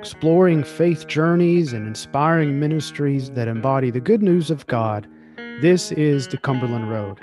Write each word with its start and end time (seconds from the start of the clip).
exploring 0.00 0.64
faith 0.64 1.06
journeys 1.08 1.74
and 1.74 1.86
inspiring 1.86 2.58
ministries 2.58 3.28
that 3.32 3.46
embody 3.46 3.90
the 3.90 4.00
good 4.00 4.22
news 4.22 4.50
of 4.50 4.66
God. 4.66 5.06
This 5.60 5.92
is 5.92 6.26
the 6.26 6.38
Cumberland 6.38 6.88
Road. 6.90 7.18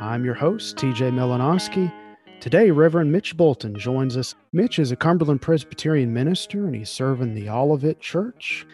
I'm 0.00 0.24
your 0.24 0.34
host, 0.34 0.76
TJ 0.76 1.10
Melanowski. 1.10 1.92
Today, 2.38 2.70
Reverend 2.70 3.10
Mitch 3.10 3.36
Bolton 3.36 3.74
joins 3.74 4.16
us. 4.16 4.36
Mitch 4.52 4.78
is 4.78 4.92
a 4.92 4.96
Cumberland 4.96 5.42
Presbyterian 5.42 6.12
minister 6.12 6.66
and 6.66 6.76
he's 6.76 6.88
serving 6.88 7.34
the 7.34 7.48
Olivet 7.48 7.98
Church. 7.98 8.64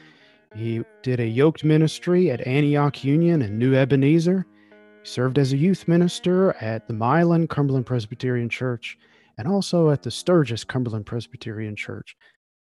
He 0.55 0.83
did 1.03 1.19
a 1.19 1.27
yoked 1.27 1.65
ministry 1.65 2.31
at 2.31 2.47
Antioch 2.47 3.03
Union 3.03 3.41
and 3.41 3.59
New 3.59 3.75
Ebenezer. 3.75 4.45
He 5.03 5.09
served 5.09 5.39
as 5.39 5.55
a 5.55 5.57
youth 5.57 5.89
minister 5.89 6.53
at 6.61 6.87
the 6.87 6.93
Milan 6.93 7.49
Cumberland 7.49 7.87
Presbyterian 7.87 8.51
Church 8.51 8.99
and 9.39 9.49
also 9.49 9.89
at 9.89 10.03
the 10.03 10.11
Sturgis 10.11 10.63
Cumberland 10.63 11.07
Presbyterian 11.07 11.75
Church. 11.75 12.15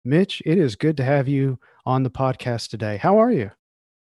Mitch, 0.03 0.41
it 0.45 0.57
is 0.57 0.75
good 0.75 0.97
to 0.97 1.03
have 1.03 1.27
you 1.27 1.59
on 1.85 2.01
the 2.03 2.09
podcast 2.09 2.69
today. 2.69 2.97
How 2.97 3.19
are 3.19 3.31
you? 3.31 3.51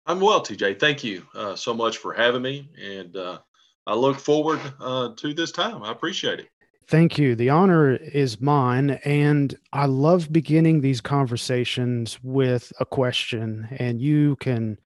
I'm 0.06 0.20
well, 0.20 0.40
TJ. 0.40 0.80
Thank 0.80 1.04
you 1.04 1.26
uh, 1.34 1.54
so 1.54 1.74
much 1.74 1.98
for 1.98 2.14
having 2.14 2.42
me. 2.42 2.70
And 2.82 3.14
uh, 3.16 3.38
I 3.86 3.94
look 3.94 4.18
forward 4.18 4.60
uh, 4.80 5.10
to 5.16 5.34
this 5.34 5.52
time. 5.52 5.82
I 5.82 5.92
appreciate 5.92 6.40
it. 6.40 6.48
Thank 6.88 7.18
you. 7.18 7.36
The 7.36 7.50
honor 7.50 7.96
is 7.96 8.40
mine. 8.40 8.98
And 9.04 9.54
I 9.72 9.86
love 9.86 10.32
beginning 10.32 10.80
these 10.80 11.00
conversations 11.00 12.18
with 12.22 12.72
a 12.80 12.86
question, 12.86 13.68
and 13.78 14.00
you 14.00 14.36
can 14.36 14.78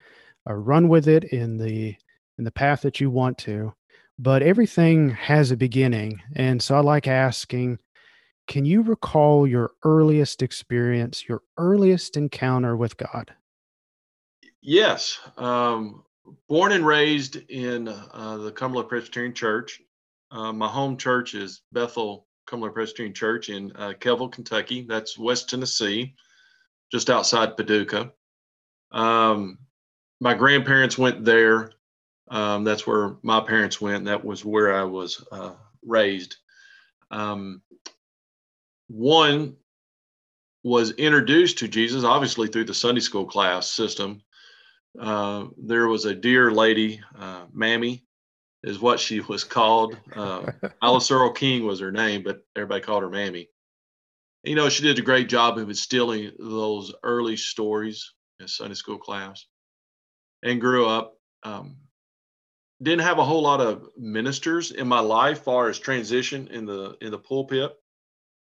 uh, 0.48 0.54
run 0.54 0.88
with 0.88 1.08
it 1.08 1.24
in 1.24 1.56
the 1.56 1.96
in 2.36 2.44
the 2.44 2.50
path 2.50 2.82
that 2.82 3.00
you 3.00 3.08
want 3.08 3.38
to. 3.38 3.72
But 4.18 4.42
everything 4.42 5.10
has 5.10 5.50
a 5.50 5.56
beginning. 5.56 6.20
And 6.34 6.62
so 6.62 6.76
I 6.76 6.80
like 6.80 7.08
asking, 7.08 7.78
can 8.46 8.64
you 8.64 8.82
recall 8.82 9.46
your 9.46 9.72
earliest 9.84 10.42
experience, 10.42 11.28
your 11.28 11.42
earliest 11.56 12.16
encounter 12.16 12.76
with 12.76 12.96
God? 12.96 13.34
Yes. 14.60 15.18
Um, 15.36 16.04
born 16.48 16.72
and 16.72 16.86
raised 16.86 17.36
in 17.36 17.88
uh, 17.88 18.38
the 18.38 18.52
Cumberland 18.52 18.88
Presbyterian 18.88 19.34
Church. 19.34 19.80
Uh, 20.30 20.52
my 20.52 20.68
home 20.68 20.96
church 20.96 21.34
is 21.34 21.62
Bethel 21.72 22.26
Cumberland 22.46 22.74
Presbyterian 22.74 23.14
Church 23.14 23.48
in 23.48 23.72
uh, 23.76 23.92
Kevil, 23.98 24.28
Kentucky. 24.28 24.82
That's 24.88 25.18
West 25.18 25.48
Tennessee, 25.48 26.14
just 26.90 27.10
outside 27.10 27.56
Paducah. 27.56 28.12
Um, 28.92 29.58
my 30.20 30.34
grandparents 30.34 30.98
went 30.98 31.24
there. 31.24 31.72
Um, 32.30 32.64
that's 32.64 32.86
where 32.86 33.16
my 33.22 33.40
parents 33.40 33.80
went. 33.80 34.06
That 34.06 34.24
was 34.24 34.44
where 34.44 34.74
I 34.74 34.84
was 34.84 35.24
uh, 35.30 35.52
raised. 35.84 36.36
Um, 37.10 37.62
one 38.88 39.56
was 40.62 40.92
introduced 40.92 41.58
to 41.58 41.68
Jesus, 41.68 42.04
obviously 42.04 42.48
through 42.48 42.64
the 42.64 42.74
Sunday 42.74 43.00
school 43.00 43.26
class 43.26 43.70
system. 43.70 44.22
Uh, 44.98 45.46
there 45.58 45.88
was 45.88 46.04
a 46.04 46.14
dear 46.14 46.50
lady, 46.50 47.00
uh, 47.18 47.44
Mammy, 47.52 48.04
is 48.62 48.80
what 48.80 48.98
she 48.98 49.20
was 49.20 49.44
called. 49.44 49.96
Uh, 50.14 50.52
Alice 50.82 51.10
Earl 51.10 51.32
King 51.32 51.66
was 51.66 51.80
her 51.80 51.92
name, 51.92 52.22
but 52.22 52.44
everybody 52.56 52.80
called 52.80 53.02
her 53.02 53.10
Mammy. 53.10 53.48
You 54.42 54.54
know, 54.54 54.68
she 54.68 54.82
did 54.82 54.98
a 54.98 55.02
great 55.02 55.28
job 55.28 55.58
of 55.58 55.68
instilling 55.68 56.32
those 56.38 56.92
early 57.02 57.36
stories 57.36 58.12
in 58.40 58.48
Sunday 58.48 58.74
school 58.74 58.98
class 58.98 59.46
and 60.42 60.60
grew 60.60 60.86
up. 60.86 61.14
Um, 61.42 61.76
didn't 62.82 63.02
have 63.02 63.18
a 63.18 63.24
whole 63.24 63.42
lot 63.42 63.60
of 63.60 63.88
ministers 63.96 64.70
in 64.70 64.88
my 64.88 65.00
life, 65.00 65.42
far 65.42 65.68
as 65.68 65.78
transition 65.78 66.48
in 66.48 66.66
the 66.66 66.96
in 67.00 67.10
the 67.10 67.18
pulpit. 67.18 67.74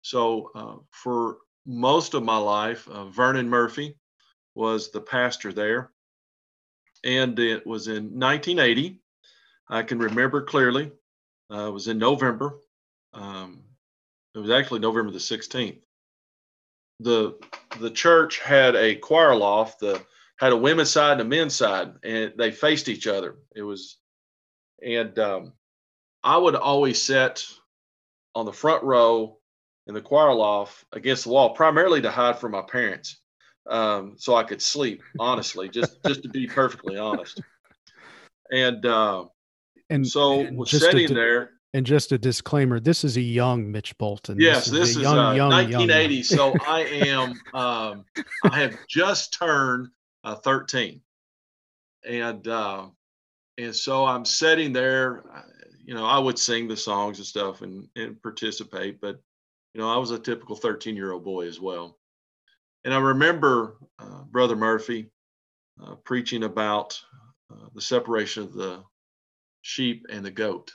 So 0.02 0.50
uh, 0.54 0.76
for 0.90 1.38
most 1.66 2.14
of 2.14 2.22
my 2.22 2.38
life, 2.38 2.88
uh, 2.88 3.06
Vernon 3.06 3.48
Murphy 3.48 3.96
was 4.54 4.90
the 4.90 5.00
pastor 5.00 5.52
there, 5.52 5.90
and 7.04 7.38
it 7.38 7.66
was 7.66 7.88
in 7.88 8.18
1980 8.18 9.00
I 9.70 9.82
can 9.82 9.98
remember 9.98 10.42
clearly. 10.42 10.90
Uh, 11.52 11.68
it 11.68 11.72
was 11.72 11.88
in 11.88 11.98
November. 11.98 12.58
Um, 13.12 13.64
it 14.34 14.38
was 14.38 14.50
actually 14.50 14.80
November 14.80 15.10
the 15.10 15.18
16th. 15.18 15.78
The 17.00 17.38
the 17.78 17.90
church 17.90 18.40
had 18.40 18.74
a 18.74 18.96
choir 18.96 19.36
loft. 19.36 19.80
The 19.80 20.02
had 20.38 20.52
a 20.52 20.56
women's 20.56 20.90
side 20.90 21.12
and 21.12 21.20
a 21.20 21.24
men's 21.24 21.54
side, 21.54 21.92
and 22.02 22.32
they 22.36 22.50
faced 22.50 22.88
each 22.88 23.06
other. 23.06 23.36
It 23.54 23.62
was, 23.62 23.98
and 24.84 25.16
um, 25.18 25.52
I 26.24 26.36
would 26.36 26.54
always 26.56 27.00
sit 27.02 27.46
on 28.34 28.46
the 28.46 28.52
front 28.52 28.82
row 28.82 29.37
in 29.88 29.94
the 29.94 30.00
choir 30.02 30.34
loft 30.34 30.84
against 30.92 31.24
the 31.24 31.30
wall, 31.30 31.54
primarily 31.54 32.00
to 32.02 32.10
hide 32.10 32.38
from 32.38 32.52
my 32.52 32.62
parents, 32.62 33.20
um, 33.68 34.14
so 34.18 34.36
I 34.36 34.44
could 34.44 34.62
sleep. 34.62 35.02
Honestly, 35.18 35.68
just 35.68 36.02
just 36.06 36.22
to 36.22 36.28
be 36.28 36.46
perfectly 36.46 36.98
honest. 36.98 37.40
And 38.52 38.84
uh, 38.86 39.24
and 39.90 40.06
so 40.06 40.40
and 40.40 40.56
was 40.56 40.70
sitting 40.70 41.12
there. 41.12 41.50
And 41.74 41.84
just 41.84 42.12
a 42.12 42.18
disclaimer: 42.18 42.80
this 42.80 43.04
is 43.04 43.16
a 43.16 43.22
young 43.22 43.70
Mitch 43.70 43.96
Bolton. 43.98 44.38
Yes, 44.40 44.66
this, 44.66 44.80
this 44.80 44.96
is, 44.96 45.02
young, 45.02 45.18
uh, 45.18 45.32
young, 45.32 45.50
1980. 45.50 46.14
Young. 46.14 46.22
so 46.24 46.54
I 46.66 46.80
am. 46.80 47.30
Um, 47.52 48.04
I 48.44 48.60
have 48.60 48.78
just 48.88 49.38
turned 49.38 49.88
uh, 50.24 50.36
13, 50.36 51.02
and 52.08 52.48
uh, 52.48 52.86
and 53.58 53.74
so 53.76 54.06
I'm 54.06 54.24
sitting 54.24 54.72
there. 54.72 55.24
Uh, 55.34 55.42
you 55.84 55.94
know, 55.94 56.06
I 56.06 56.18
would 56.18 56.38
sing 56.38 56.68
the 56.68 56.76
songs 56.76 57.18
and 57.18 57.26
stuff 57.26 57.60
and 57.60 57.86
and 57.96 58.20
participate, 58.22 58.98
but 59.00 59.20
you 59.78 59.84
know, 59.84 59.94
I 59.94 59.96
was 59.96 60.10
a 60.10 60.18
typical 60.18 60.56
13 60.56 60.96
year 60.96 61.12
old 61.12 61.22
boy 61.22 61.46
as 61.46 61.60
well. 61.60 61.96
And 62.84 62.92
I 62.92 62.98
remember 62.98 63.76
uh, 64.00 64.24
Brother 64.24 64.56
Murphy 64.56 65.08
uh, 65.80 65.94
preaching 66.04 66.42
about 66.42 67.00
the 67.74 67.80
separation 67.80 68.42
of 68.42 68.54
the 68.54 68.82
sheep 69.62 70.06
and 70.10 70.24
the 70.24 70.32
goat. 70.32 70.72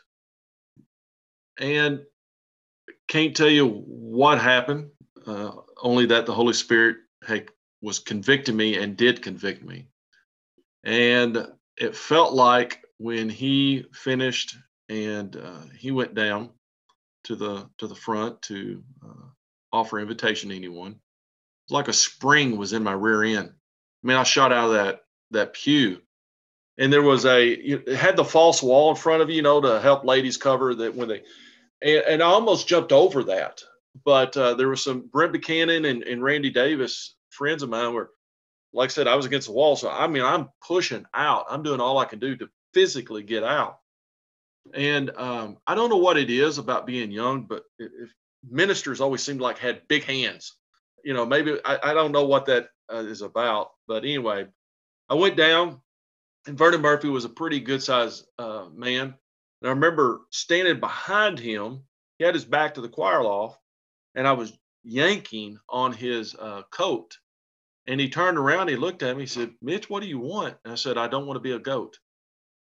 And 1.59 2.03
can't 3.09 3.36
tell 3.36 3.50
you 3.50 3.68
what 3.68 4.40
happened, 4.40 4.90
uh, 5.28 5.52
only 5.81 6.06
that 6.06 6.25
the 6.25 6.34
Holy 6.34 6.53
Spirit 6.53 6.96
had, 7.28 7.50
was 7.81 8.00
convicting 8.00 8.56
me 8.56 8.78
and 8.78 8.96
did 8.96 9.22
convict 9.22 9.66
me. 9.66 9.90
And 10.85 11.46
it 11.75 11.94
felt 11.94 12.34
like 12.34 12.85
when 13.00 13.28
he 13.28 13.85
finished 13.91 14.56
and 14.88 15.35
uh, 15.35 15.64
he 15.78 15.91
went 15.91 16.16
down 16.16 16.52
to 17.25 17.35
the 17.35 17.69
to 17.78 17.88
the 17.88 17.95
front 17.95 18.41
to 18.44 18.84
uh, 19.03 19.28
offer 19.72 20.00
invitation 20.00 20.50
to 20.50 20.56
anyone, 20.56 21.00
like 21.69 21.88
a 21.88 21.94
spring 21.94 22.57
was 22.57 22.73
in 22.73 22.84
my 22.84 22.94
rear 22.94 23.23
end. 23.23 23.50
I 23.50 24.07
mean, 24.07 24.17
I 24.17 24.23
shot 24.23 24.51
out 24.51 24.67
of 24.67 24.73
that 24.73 25.01
that 25.31 25.53
pew 25.53 26.01
and 26.78 26.91
there 26.91 27.01
was 27.01 27.25
a 27.25 27.50
it 27.50 27.88
had 27.89 28.16
the 28.16 28.23
false 28.23 28.63
wall 28.63 28.89
in 28.89 28.95
front 28.95 29.22
of 29.22 29.29
you, 29.29 29.38
you 29.38 29.41
know, 29.41 29.61
to 29.61 29.79
help 29.79 30.06
ladies 30.06 30.38
cover 30.38 30.73
that 30.75 30.95
when 30.95 31.07
they 31.07 31.23
and, 31.81 32.03
and 32.07 32.23
I 32.23 32.28
almost 32.28 32.67
jumped 32.67 32.91
over 32.91 33.23
that. 33.25 33.61
But 34.05 34.35
uh, 34.35 34.55
there 34.55 34.69
was 34.69 34.84
some 34.84 35.07
Brent 35.11 35.34
Buchanan 35.34 35.85
and, 35.85 36.01
and 36.03 36.23
Randy 36.23 36.50
Davis, 36.50 37.16
friends 37.29 37.61
of 37.61 37.69
mine, 37.69 37.94
were 37.94 38.09
like 38.73 38.90
I 38.90 38.94
said, 38.94 39.07
I 39.07 39.16
was 39.16 39.28
against 39.28 39.47
the 39.47 39.53
wall. 39.53 39.75
So 39.75 39.90
I 39.90 40.07
mean, 40.07 40.23
I'm 40.23 40.50
pushing 40.66 41.05
out. 41.13 41.45
I'm 41.50 41.63
doing 41.63 41.79
all 41.79 42.00
I 42.00 42.05
can 42.05 42.19
do 42.19 42.35
to 42.38 42.50
physically 42.73 43.22
get 43.22 43.44
out. 43.44 43.79
And 44.74 45.12
um, 45.18 45.57
I 45.68 45.75
don't 45.75 45.90
know 45.90 45.97
what 45.97 46.18
it 46.18 46.29
is 46.29 46.57
about 46.57 46.88
being 46.88 47.12
young, 47.12 47.44
but 47.44 47.63
if 47.79 48.09
ministers 48.50 49.01
always 49.01 49.22
seemed 49.22 49.41
like 49.41 49.57
had 49.57 49.88
big 49.88 50.03
hands. 50.03 50.56
You 51.03 51.13
know, 51.13 51.25
maybe 51.25 51.57
I, 51.66 51.79
I 51.84 51.94
don't 51.94 52.12
know 52.12 52.25
what 52.25 52.46
that 52.46 52.69
uh, 52.91 52.97
is 52.97 53.22
about. 53.22 53.72
But 53.88 54.03
anyway, 54.03 54.47
I 55.09 55.16
went 55.16 55.35
down 55.35 55.81
and 56.46 56.57
Vernon 56.57 56.81
Murphy 56.81 57.09
was 57.09 57.25
a 57.25 57.29
pretty 57.29 57.59
good 57.59 57.81
sized 57.81 58.25
uh, 58.38 58.66
man. 58.73 59.13
And 59.62 59.69
I 59.69 59.69
remember 59.69 60.22
standing 60.29 60.79
behind 60.79 61.40
him. 61.40 61.84
He 62.18 62.25
had 62.25 62.35
his 62.35 62.46
back 62.46 62.73
to 62.73 62.81
the 62.81 62.90
choir 62.90 63.23
loft, 63.23 63.59
and 64.16 64.28
I 64.28 64.34
was 64.34 64.53
yanking 64.84 65.58
on 65.70 65.93
his 65.93 66.35
uh, 66.35 66.64
coat. 66.72 67.17
And 67.88 67.99
he 67.99 68.09
turned 68.09 68.38
around, 68.38 68.70
he 68.70 68.76
looked 68.76 69.03
at 69.03 69.16
me, 69.16 69.23
he 69.23 69.28
said, 69.28 69.52
Mitch, 69.61 69.90
what 69.90 70.02
do 70.02 70.08
you 70.08 70.20
want? 70.20 70.55
And 70.64 70.72
I 70.72 70.76
said, 70.76 70.97
I 70.97 71.08
don't 71.08 71.26
want 71.26 71.38
to 71.38 71.41
be 71.41 71.52
a 71.52 71.59
goat. 71.59 71.97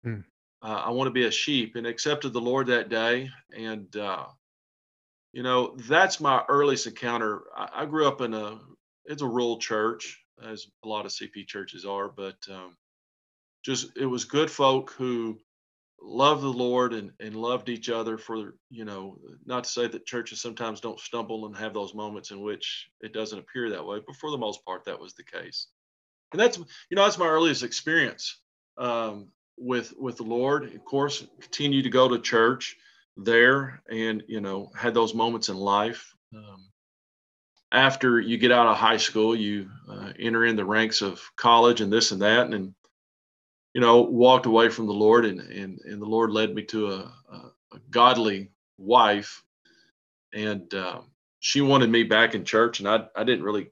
Hmm. 0.03 0.21
Uh, 0.62 0.83
I 0.86 0.89
want 0.89 1.07
to 1.07 1.12
be 1.12 1.25
a 1.25 1.31
sheep 1.31 1.75
and 1.75 1.86
accepted 1.86 2.33
the 2.33 2.42
Lord 2.42 2.68
that 2.68 2.89
day. 2.89 3.30
And, 3.56 3.95
uh, 3.95 4.25
you 5.31 5.44
know, 5.44 5.75
that's 5.88 6.19
my 6.19 6.44
earliest 6.50 6.88
encounter. 6.88 7.44
I, 7.56 7.69
I, 7.83 7.86
grew 7.86 8.07
up 8.07 8.21
in 8.21 8.33
a, 8.33 8.59
it's 9.06 9.21
a 9.21 9.27
rural 9.27 9.59
church, 9.59 10.19
as 10.44 10.68
a 10.83 10.88
lot 10.88 11.06
of 11.06 11.12
CP 11.12 11.48
churches 11.48 11.86
are, 11.86 12.09
but 12.09 12.38
um, 12.51 12.75
just 13.63 13.95
it 13.98 14.06
was 14.06 14.25
good 14.25 14.50
folk 14.50 14.92
who 14.98 15.39
loved 16.01 16.42
the 16.42 16.48
Lord 16.48 16.94
and, 16.94 17.12
and 17.19 17.36
loved 17.36 17.69
each 17.69 17.89
other 17.89 18.18
for, 18.18 18.56
you 18.69 18.86
know, 18.86 19.18
not 19.45 19.63
to 19.63 19.69
say 19.69 19.88
that 19.88 20.06
churches 20.06 20.42
sometimes 20.42 20.80
don't 20.80 21.00
stumble 21.00 21.45
and 21.45 21.56
have 21.56 21.74
those 21.74 21.94
moments 21.94 22.31
in 22.31 22.42
which 22.42 22.88
it 23.01 23.13
doesn't 23.13 23.39
appear 23.39 23.69
that 23.69 23.86
way, 23.86 24.00
but 24.06 24.15
for 24.15 24.31
the 24.31 24.38
most 24.38 24.63
part, 24.63 24.86
that 24.86 25.00
was 25.00 25.13
the 25.13 25.24
case. 25.24 25.68
And 26.31 26.39
that's, 26.39 26.57
you 26.57 26.95
know, 26.95 27.03
that's 27.03 27.18
my 27.18 27.27
earliest 27.27 27.63
experience 27.63 28.39
um, 28.77 29.30
with, 29.57 29.94
with 30.00 30.18
the 30.18 30.24
Lord. 30.24 30.74
Of 30.74 30.86
course, 30.86 31.25
continue 31.39 31.81
to 31.81 31.89
go 31.89 32.07
to 32.07 32.19
church 32.19 32.77
there 33.15 33.81
and, 33.89 34.24
you 34.27 34.42
know, 34.42 34.71
had 34.77 34.94
those 34.94 35.13
moments 35.13 35.50
in 35.50 35.57
life. 35.57 36.13
Um, 36.36 36.68
after 37.71 38.19
you 38.19 38.38
get 38.38 38.51
out 38.51 38.68
of 38.68 38.77
high 38.77 38.98
school, 38.98 39.36
you 39.36 39.69
uh, 39.89 40.13
enter 40.19 40.45
in 40.45 40.56
the 40.56 40.65
ranks 40.65 41.01
of 41.01 41.21
college 41.36 41.81
and 41.81 41.92
this 41.92 42.12
and 42.12 42.21
that, 42.21 42.54
and 42.54 42.74
you 43.74 43.81
know, 43.81 44.01
walked 44.01 44.45
away 44.45 44.69
from 44.69 44.88
the 44.88 44.94
Lord, 44.94 45.25
and 45.25 45.39
and 45.39 45.80
and 45.83 46.01
the 46.01 46.06
Lord 46.06 46.31
led 46.31 46.56
me 46.56 46.63
to 46.63 46.88
a, 46.88 47.13
a, 47.31 47.36
a 47.74 47.80
godly 47.92 48.50
wife, 48.77 49.44
and 50.33 50.74
um, 50.74 51.12
she 51.39 51.62
wanted 51.62 51.89
me 51.89 52.03
back 52.03 52.36
in 52.36 52.45
church, 52.45 52.80
and 52.80 52.88
I 52.88 53.06
I 53.15 53.24
didn't 53.24 53.44
really 53.44 53.69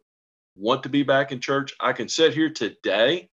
want 0.55 0.83
to 0.83 0.89
be 0.89 1.03
back 1.03 1.31
in 1.31 1.39
church. 1.39 1.73
I 1.79 1.93
can 1.93 2.09
sit 2.09 2.33
here 2.33 2.49
today 2.49 3.29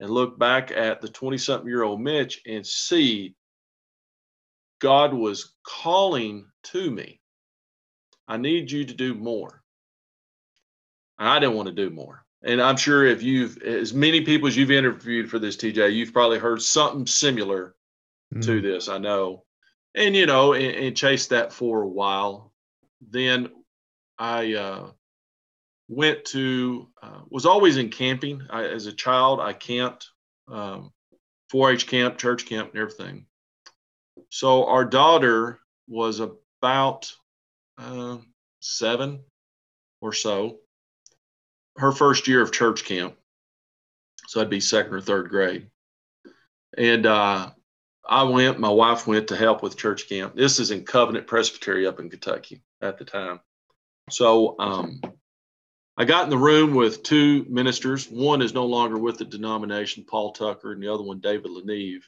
and 0.00 0.10
look 0.10 0.38
back 0.38 0.70
at 0.70 1.00
the 1.00 1.08
20 1.08 1.38
something 1.38 1.68
year 1.68 1.82
old 1.82 2.00
Mitch 2.00 2.42
and 2.46 2.66
see 2.66 3.34
God 4.80 5.14
was 5.14 5.54
calling 5.66 6.46
to 6.64 6.90
me. 6.90 7.20
I 8.28 8.36
need 8.36 8.70
you 8.70 8.84
to 8.84 8.94
do 8.94 9.14
more. 9.14 9.62
I 11.18 11.38
didn't 11.38 11.56
want 11.56 11.68
to 11.68 11.74
do 11.74 11.90
more. 11.90 12.24
And 12.42 12.60
I'm 12.60 12.76
sure 12.76 13.04
if 13.06 13.22
you've, 13.22 13.58
as 13.62 13.94
many 13.94 14.20
people 14.20 14.48
as 14.48 14.56
you've 14.56 14.70
interviewed 14.70 15.30
for 15.30 15.38
this, 15.38 15.56
TJ, 15.56 15.94
you've 15.94 16.12
probably 16.12 16.38
heard 16.38 16.60
something 16.60 17.06
similar 17.06 17.74
mm. 18.34 18.44
to 18.44 18.60
this. 18.60 18.88
I 18.88 18.98
know. 18.98 19.44
And, 19.94 20.14
you 20.14 20.26
know, 20.26 20.52
and, 20.52 20.76
and 20.76 20.96
chased 20.96 21.30
that 21.30 21.52
for 21.52 21.82
a 21.82 21.88
while. 21.88 22.52
Then 23.00 23.48
I 24.18 24.54
uh, 24.54 24.90
went 25.88 26.24
to, 26.26 26.88
uh, 27.02 27.20
was 27.28 27.46
always 27.46 27.76
in 27.76 27.90
camping. 27.90 28.42
I, 28.50 28.64
as 28.64 28.86
a 28.86 28.92
child, 28.92 29.40
I 29.40 29.52
camped, 29.52 30.10
um, 30.48 30.92
4 31.50 31.72
H 31.72 31.86
camp, 31.86 32.18
church 32.18 32.46
camp, 32.46 32.72
and 32.72 32.80
everything. 32.80 33.26
So 34.30 34.66
our 34.66 34.84
daughter 34.84 35.60
was 35.88 36.20
about 36.20 37.12
uh, 37.78 38.18
seven 38.60 39.20
or 40.00 40.12
so 40.12 40.58
her 41.78 41.92
first 41.92 42.28
year 42.28 42.42
of 42.42 42.52
church 42.52 42.84
camp. 42.84 43.16
So 44.28 44.40
I'd 44.40 44.50
be 44.50 44.60
second 44.60 44.94
or 44.94 45.00
third 45.00 45.28
grade. 45.28 45.68
And 46.76 47.06
uh, 47.06 47.50
I 48.08 48.22
went, 48.24 48.58
my 48.58 48.70
wife 48.70 49.06
went 49.06 49.28
to 49.28 49.36
help 49.36 49.62
with 49.62 49.76
church 49.76 50.08
camp. 50.08 50.34
This 50.34 50.58
is 50.58 50.70
in 50.70 50.84
Covenant 50.84 51.26
Presbytery 51.26 51.86
up 51.86 52.00
in 52.00 52.10
Kentucky 52.10 52.62
at 52.80 52.98
the 52.98 53.04
time. 53.04 53.40
So 54.10 54.56
um, 54.58 55.00
I 55.96 56.04
got 56.04 56.24
in 56.24 56.30
the 56.30 56.38
room 56.38 56.74
with 56.74 57.02
two 57.02 57.46
ministers. 57.48 58.10
One 58.10 58.42
is 58.42 58.52
no 58.52 58.66
longer 58.66 58.98
with 58.98 59.18
the 59.18 59.24
denomination, 59.24 60.04
Paul 60.04 60.32
Tucker, 60.32 60.72
and 60.72 60.82
the 60.82 60.92
other 60.92 61.02
one, 61.02 61.20
David 61.20 61.50
Leneve. 61.50 62.02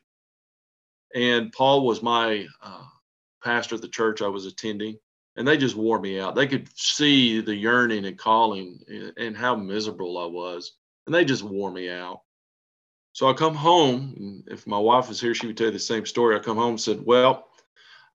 And 1.14 1.52
Paul 1.52 1.86
was 1.86 2.02
my 2.02 2.46
uh, 2.62 2.84
pastor 3.42 3.76
of 3.76 3.80
the 3.80 3.88
church 3.88 4.20
I 4.20 4.28
was 4.28 4.44
attending 4.44 4.98
and 5.38 5.46
they 5.46 5.56
just 5.56 5.76
wore 5.76 6.00
me 6.00 6.18
out. 6.18 6.34
They 6.34 6.48
could 6.48 6.68
see 6.76 7.40
the 7.40 7.54
yearning 7.54 8.04
and 8.06 8.18
calling 8.18 8.80
and 9.16 9.36
how 9.36 9.54
miserable 9.54 10.18
I 10.18 10.26
was, 10.26 10.72
and 11.06 11.14
they 11.14 11.24
just 11.24 11.44
wore 11.44 11.70
me 11.70 11.88
out. 11.88 12.22
So 13.12 13.30
I 13.30 13.34
come 13.34 13.54
home. 13.54 14.42
if 14.48 14.66
my 14.66 14.78
wife 14.78 15.08
was 15.08 15.20
here, 15.20 15.34
she 15.34 15.46
would 15.46 15.56
tell 15.56 15.68
you 15.68 15.72
the 15.72 15.78
same 15.78 16.04
story. 16.06 16.34
I 16.34 16.40
come 16.40 16.56
home 16.56 16.70
and 16.70 16.80
said, 16.80 17.06
"Well, 17.06 17.46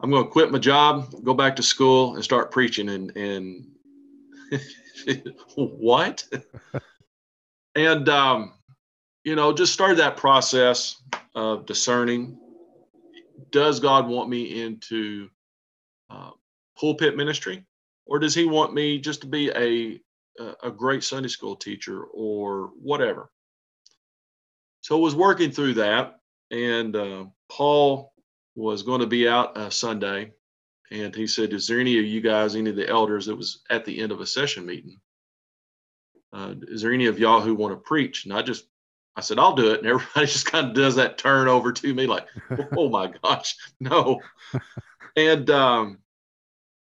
I'm 0.01 0.11
going 0.11 0.25
to 0.25 0.29
quit 0.29 0.51
my 0.51 0.59
job, 0.59 1.13
go 1.23 1.33
back 1.33 1.55
to 1.55 1.63
school, 1.63 2.15
and 2.15 2.23
start 2.23 2.51
preaching." 2.51 2.89
And 2.89 3.15
and 3.15 3.67
what? 5.55 6.23
and 7.75 8.09
um, 8.09 8.53
you 9.23 9.35
know, 9.35 9.53
just 9.53 9.73
started 9.73 9.97
that 9.97 10.17
process 10.17 11.01
of 11.35 11.65
discerning. 11.65 12.37
Does 13.51 13.79
God 13.79 14.07
want 14.07 14.29
me 14.29 14.61
into 14.61 15.29
uh, 16.09 16.31
pulpit 16.77 17.15
ministry, 17.15 17.65
or 18.05 18.19
does 18.19 18.35
he 18.35 18.45
want 18.45 18.73
me 18.73 18.99
just 18.99 19.21
to 19.21 19.27
be 19.27 19.49
a 19.51 19.99
a 20.63 20.71
great 20.71 21.03
Sunday 21.03 21.29
school 21.29 21.55
teacher 21.55 22.03
or 22.05 22.71
whatever? 22.81 23.29
So 24.81 24.97
I 24.97 24.99
was 24.99 25.15
working 25.15 25.51
through 25.51 25.75
that, 25.75 26.19
and 26.51 26.95
uh, 26.95 27.25
Paul 27.49 28.13
was 28.55 28.83
going 28.83 29.01
to 29.01 29.07
be 29.07 29.27
out 29.27 29.55
uh, 29.55 29.69
Sunday, 29.69 30.33
and 30.93 31.13
he 31.13 31.27
said, 31.27 31.51
"Is 31.51 31.67
there 31.67 31.79
any 31.79 31.99
of 31.99 32.05
you 32.05 32.21
guys, 32.21 32.55
any 32.55 32.69
of 32.69 32.77
the 32.77 32.87
elders 32.87 33.25
that 33.25 33.35
was 33.35 33.61
at 33.69 33.83
the 33.83 33.99
end 33.99 34.11
of 34.11 34.21
a 34.21 34.25
session 34.25 34.65
meeting? 34.65 34.99
Uh, 36.31 36.55
is 36.69 36.81
there 36.81 36.93
any 36.93 37.07
of 37.07 37.19
y'all 37.19 37.41
who 37.41 37.55
want 37.55 37.73
to 37.73 37.79
preach?" 37.79 38.23
And 38.23 38.33
I 38.33 38.41
just 38.41 38.65
I 39.15 39.21
said, 39.21 39.37
I'll 39.37 39.53
do 39.53 39.71
it. 39.73 39.79
And 39.79 39.87
everybody 39.87 40.25
just 40.31 40.51
kind 40.51 40.69
of 40.69 40.73
does 40.73 40.95
that 40.95 41.19
turn 41.19 41.47
over 41.47 41.71
to 41.71 41.93
me 41.93 42.07
like, 42.07 42.25
oh 42.77 42.89
my 42.89 43.13
gosh, 43.21 43.55
no. 43.79 44.21
And 45.15 45.47
um, 45.51 45.99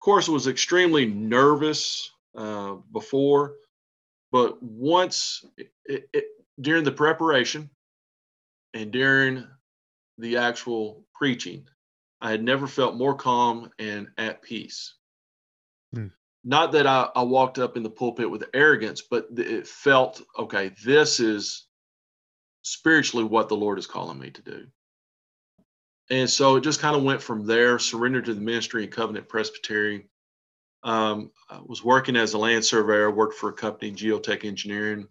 course, 0.01 0.27
was 0.27 0.47
extremely 0.47 1.05
nervous 1.05 2.11
uh, 2.35 2.73
before, 2.91 3.53
but 4.31 4.61
once 4.61 5.45
it, 5.85 6.09
it, 6.11 6.25
during 6.59 6.83
the 6.83 6.91
preparation 6.91 7.69
and 8.73 8.91
during 8.91 9.47
the 10.17 10.37
actual 10.37 11.05
preaching, 11.13 11.65
I 12.21 12.31
had 12.31 12.43
never 12.43 12.67
felt 12.67 12.95
more 12.95 13.15
calm 13.15 13.71
and 13.79 14.09
at 14.17 14.41
peace. 14.43 14.93
Hmm. 15.93 16.07
Not 16.43 16.71
that 16.73 16.87
I, 16.87 17.09
I 17.15 17.23
walked 17.23 17.59
up 17.59 17.77
in 17.77 17.83
the 17.83 17.89
pulpit 17.89 18.29
with 18.29 18.49
arrogance, 18.53 19.01
but 19.01 19.27
it 19.37 19.67
felt 19.67 20.21
okay, 20.37 20.71
this 20.83 21.19
is 21.19 21.67
spiritually 22.63 23.25
what 23.25 23.49
the 23.49 23.55
Lord 23.55 23.79
is 23.79 23.87
calling 23.87 24.19
me 24.19 24.29
to 24.31 24.41
do. 24.41 24.67
And 26.09 26.29
so 26.29 26.57
it 26.57 26.61
just 26.61 26.81
kind 26.81 26.95
of 26.95 27.03
went 27.03 27.21
from 27.21 27.45
there, 27.45 27.79
surrendered 27.79 28.25
to 28.25 28.33
the 28.33 28.41
ministry 28.41 28.83
and 28.83 28.91
Covenant 28.91 29.29
Presbytery. 29.29 30.07
Um, 30.83 31.31
I 31.49 31.59
was 31.63 31.83
working 31.83 32.15
as 32.15 32.33
a 32.33 32.37
land 32.37 32.65
surveyor, 32.65 33.11
worked 33.11 33.35
for 33.35 33.49
a 33.49 33.53
company, 33.53 33.91
Geotech 33.91 34.43
Engineering. 34.43 35.07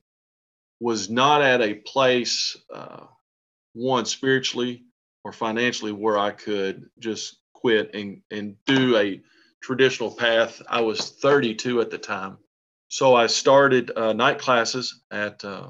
Was 0.78 1.10
not 1.10 1.42
at 1.42 1.60
a 1.60 1.74
place, 1.74 2.56
uh, 2.72 3.04
one, 3.72 4.04
spiritually 4.04 4.84
or 5.24 5.32
financially, 5.32 5.92
where 5.92 6.18
I 6.18 6.30
could 6.30 6.88
just 6.98 7.38
quit 7.52 7.94
and, 7.94 8.22
and 8.30 8.56
do 8.64 8.96
a 8.96 9.20
traditional 9.62 10.10
path. 10.10 10.62
I 10.68 10.80
was 10.80 11.10
32 11.10 11.80
at 11.80 11.90
the 11.90 11.98
time. 11.98 12.38
So 12.88 13.14
I 13.14 13.26
started 13.26 13.92
uh, 13.96 14.12
night 14.12 14.38
classes 14.38 15.02
at 15.10 15.44
uh, 15.44 15.68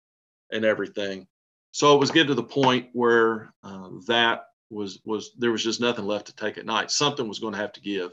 and 0.51 0.65
everything 0.65 1.27
so 1.71 1.95
it 1.95 1.99
was 1.99 2.11
getting 2.11 2.29
to 2.29 2.35
the 2.35 2.43
point 2.43 2.89
where 2.93 3.53
uh, 3.63 3.89
that 4.07 4.45
was 4.69 4.99
was 5.05 5.31
there 5.37 5.51
was 5.51 5.63
just 5.63 5.81
nothing 5.81 6.05
left 6.05 6.27
to 6.27 6.35
take 6.35 6.57
at 6.57 6.65
night 6.65 6.91
something 6.91 7.27
was 7.27 7.39
going 7.39 7.53
to 7.53 7.59
have 7.59 7.73
to 7.73 7.81
give 7.81 8.11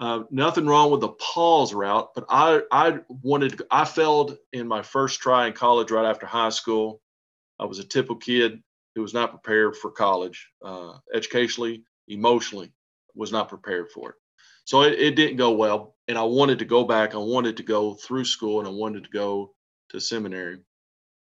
uh, 0.00 0.22
nothing 0.30 0.66
wrong 0.66 0.90
with 0.90 1.02
the 1.02 1.10
Paul's 1.10 1.74
route, 1.74 2.14
but 2.14 2.24
I 2.30 2.62
I 2.72 3.00
wanted 3.08 3.58
to, 3.58 3.66
I 3.70 3.84
failed 3.84 4.38
in 4.52 4.66
my 4.66 4.80
first 4.80 5.20
try 5.20 5.46
in 5.46 5.52
college 5.52 5.90
right 5.90 6.08
after 6.08 6.24
high 6.24 6.48
school. 6.48 7.02
I 7.58 7.66
was 7.66 7.78
a 7.78 7.84
typical 7.84 8.16
kid 8.16 8.62
who 8.94 9.02
was 9.02 9.12
not 9.12 9.30
prepared 9.30 9.76
for 9.76 9.90
college, 9.90 10.48
uh, 10.64 10.94
educationally, 11.14 11.84
emotionally, 12.08 12.72
was 13.14 13.30
not 13.30 13.50
prepared 13.50 13.90
for 13.90 14.10
it. 14.10 14.16
So 14.64 14.82
it, 14.82 14.98
it 14.98 15.16
didn't 15.16 15.36
go 15.36 15.50
well. 15.50 15.96
And 16.08 16.16
I 16.16 16.22
wanted 16.22 16.58
to 16.60 16.64
go 16.64 16.84
back. 16.84 17.14
I 17.14 17.18
wanted 17.18 17.58
to 17.58 17.62
go 17.62 17.92
through 17.92 18.24
school 18.24 18.58
and 18.58 18.66
I 18.66 18.72
wanted 18.72 19.04
to 19.04 19.10
go 19.10 19.52
to 19.90 20.00
seminary. 20.00 20.60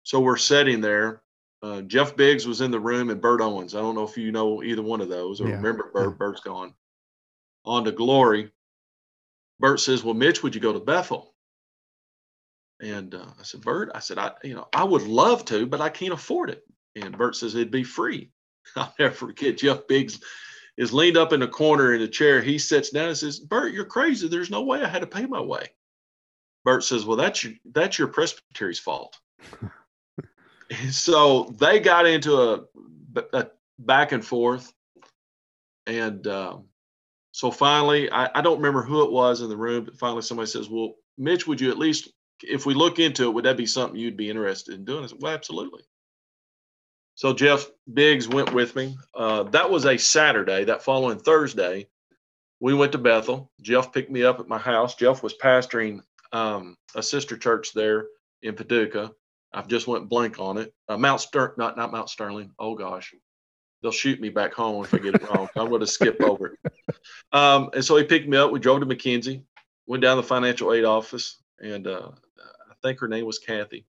So 0.03 0.19
we're 0.19 0.37
sitting 0.37 0.81
there. 0.81 1.23
Uh, 1.63 1.81
Jeff 1.81 2.15
Biggs 2.15 2.45
was 2.45 2.61
in 2.61 2.69
the 2.69 2.79
room 2.79 3.09
and 3.09 3.19
Bert 3.19 3.41
Owens. 3.41 3.73
I 3.73 3.79
don't 3.79 3.95
know 3.95 4.03
if 4.03 4.17
you 4.17 4.31
know 4.31 4.61
either 4.61 4.83
one 4.83 5.01
of 5.01 5.09
those 5.09 5.41
or 5.41 5.47
yeah. 5.47 5.55
remember 5.55 5.89
Bert. 5.91 6.09
Yeah. 6.11 6.15
Bert's 6.17 6.41
gone. 6.41 6.75
On 7.65 7.83
to 7.83 7.91
glory. 7.91 8.51
Bert 9.59 9.79
says, 9.79 10.03
Well, 10.03 10.13
Mitch, 10.13 10.43
would 10.43 10.55
you 10.55 10.61
go 10.61 10.73
to 10.73 10.79
Bethel? 10.79 11.33
And 12.79 13.15
uh, 13.15 13.25
I 13.39 13.43
said, 13.43 13.61
Bert, 13.61 13.91
I 13.95 13.99
said, 13.99 14.19
I, 14.19 14.31
you 14.43 14.53
know, 14.53 14.67
I 14.73 14.83
would 14.83 15.03
love 15.03 15.45
to, 15.45 15.65
but 15.65 15.81
I 15.81 15.89
can't 15.89 16.13
afford 16.13 16.49
it. 16.51 16.63
And 16.95 17.17
Bert 17.17 17.35
says 17.35 17.55
it'd 17.55 17.71
be 17.71 17.83
free. 17.83 18.31
I'll 18.75 18.93
never 18.99 19.13
forget 19.13 19.57
Jeff 19.57 19.87
Biggs 19.87 20.19
is 20.77 20.93
leaned 20.93 21.17
up 21.17 21.33
in 21.33 21.41
a 21.41 21.47
corner 21.47 21.93
in 21.93 22.01
a 22.01 22.07
chair. 22.07 22.41
He 22.41 22.59
sits 22.59 22.91
down 22.91 23.09
and 23.09 23.17
says, 23.17 23.39
Bert, 23.39 23.73
you're 23.73 23.85
crazy. 23.85 24.27
There's 24.27 24.51
no 24.51 24.61
way 24.61 24.83
I 24.83 24.87
had 24.87 25.01
to 25.01 25.07
pay 25.07 25.25
my 25.25 25.41
way. 25.41 25.67
Bert 26.63 26.83
says, 26.83 27.05
Well, 27.05 27.17
that's 27.17 27.43
your 27.43 27.53
that's 27.71 27.97
your 27.97 28.09
presbytery's 28.09 28.79
fault. 28.79 29.17
So 30.91 31.55
they 31.57 31.79
got 31.79 32.05
into 32.05 32.35
a, 32.35 32.63
a 33.33 33.47
back 33.79 34.11
and 34.11 34.25
forth. 34.25 34.73
And 35.85 36.27
um, 36.27 36.65
so 37.37 37.51
finally, 37.51 38.09
I, 38.09 38.31
I, 38.33 38.41
don't 38.41 38.57
remember 38.57 38.81
who 38.81 39.03
it 39.03 39.11
was 39.11 39.41
in 39.41 39.49
the 39.49 39.55
room, 39.55 39.85
but 39.85 39.99
finally 39.99 40.23
somebody 40.23 40.47
says, 40.47 40.71
Well, 40.71 40.95
Mitch, 41.19 41.45
would 41.45 41.61
you 41.61 41.69
at 41.69 41.77
least, 41.77 42.09
if 42.41 42.65
we 42.65 42.73
look 42.73 42.97
into 42.97 43.25
it, 43.25 43.33
would 43.35 43.45
that 43.45 43.57
be 43.57 43.67
something 43.67 43.99
you'd 43.99 44.17
be 44.17 44.31
interested 44.31 44.73
in 44.73 44.85
doing? 44.85 45.03
I 45.03 45.07
said, 45.07 45.19
Well, 45.21 45.35
absolutely. 45.35 45.83
So 47.13 47.33
Jeff 47.33 47.67
Biggs 47.93 48.27
went 48.27 48.55
with 48.55 48.75
me. 48.75 48.97
Uh, 49.13 49.43
that 49.43 49.69
was 49.69 49.85
a 49.85 49.99
Saturday. 49.99 50.63
That 50.63 50.81
following 50.81 51.19
Thursday, 51.19 51.87
we 52.59 52.73
went 52.73 52.93
to 52.93 52.97
Bethel. 52.97 53.51
Jeff 53.61 53.93
picked 53.93 54.09
me 54.09 54.23
up 54.23 54.39
at 54.39 54.47
my 54.47 54.57
house. 54.57 54.95
Jeff 54.95 55.21
was 55.21 55.35
pastoring 55.37 55.99
um, 56.31 56.75
a 56.95 57.03
sister 57.03 57.37
church 57.37 57.71
there 57.71 58.07
in 58.41 58.55
Paducah. 58.55 59.11
I've 59.53 59.67
just 59.67 59.85
went 59.85 60.09
blank 60.09 60.39
on 60.39 60.57
it. 60.57 60.73
Uh, 60.89 60.97
Mount 60.97 61.21
Ster- 61.21 61.53
not 61.55 61.77
not 61.77 61.91
Mount 61.91 62.09
Sterling. 62.09 62.49
Oh 62.57 62.73
gosh, 62.73 63.13
they'll 63.81 63.91
shoot 63.91 64.19
me 64.19 64.29
back 64.29 64.53
home 64.53 64.83
if 64.83 64.93
I 64.93 64.97
get 64.97 65.15
it 65.15 65.29
wrong. 65.29 65.47
I'm 65.55 65.69
going 65.69 65.81
to 65.81 65.87
skip 65.87 66.21
over 66.21 66.47
it. 66.47 66.73
Um, 67.33 67.69
and 67.73 67.83
so 67.83 67.97
he 67.97 68.03
picked 68.03 68.27
me 68.27 68.37
up. 68.37 68.51
We 68.51 68.59
drove 68.59 68.79
to 68.79 68.85
McKenzie, 68.85 69.43
went 69.85 70.01
down 70.01 70.17
the 70.17 70.23
financial 70.23 70.73
aid 70.73 70.85
office, 70.85 71.41
and 71.59 71.85
uh, 71.87 72.09
I 72.69 72.73
think 72.81 72.99
her 72.99 73.07
name 73.07 73.25
was 73.25 73.39
Kathy. 73.39 73.85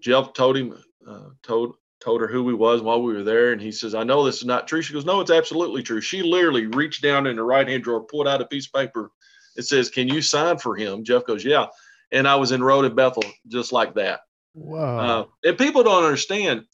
Jeff 0.00 0.32
told 0.32 0.56
him, 0.56 0.76
uh, 1.06 1.28
told 1.42 1.76
told 2.00 2.22
her 2.22 2.26
who 2.26 2.42
we 2.42 2.54
was 2.54 2.80
while 2.80 3.02
we 3.02 3.12
were 3.12 3.22
there, 3.22 3.52
and 3.52 3.60
he 3.60 3.70
says, 3.70 3.94
"I 3.94 4.04
know 4.04 4.24
this 4.24 4.38
is 4.38 4.46
not 4.46 4.66
true." 4.66 4.82
She 4.82 4.94
goes, 4.94 5.04
"No, 5.04 5.20
it's 5.20 5.30
absolutely 5.30 5.82
true." 5.82 6.00
She 6.00 6.22
literally 6.22 6.66
reached 6.66 7.02
down 7.02 7.26
in 7.26 7.36
her 7.36 7.44
right 7.44 7.68
hand 7.68 7.84
drawer, 7.84 8.00
pulled 8.00 8.26
out 8.26 8.40
a 8.40 8.46
piece 8.46 8.66
of 8.66 8.72
paper. 8.72 9.10
It 9.56 9.62
says, 9.62 9.90
"Can 9.90 10.08
you 10.08 10.22
sign 10.22 10.58
for 10.58 10.74
him?" 10.74 11.04
Jeff 11.04 11.26
goes, 11.26 11.44
"Yeah," 11.44 11.66
and 12.10 12.26
I 12.26 12.36
was 12.36 12.52
enrolled 12.52 12.86
at 12.86 12.96
Bethel 12.96 13.24
just 13.48 13.72
like 13.72 13.94
that. 13.94 14.20
Wow! 14.54 14.98
Uh, 14.98 15.24
and 15.44 15.58
people 15.58 15.82
don't 15.82 16.04
understand. 16.04 16.64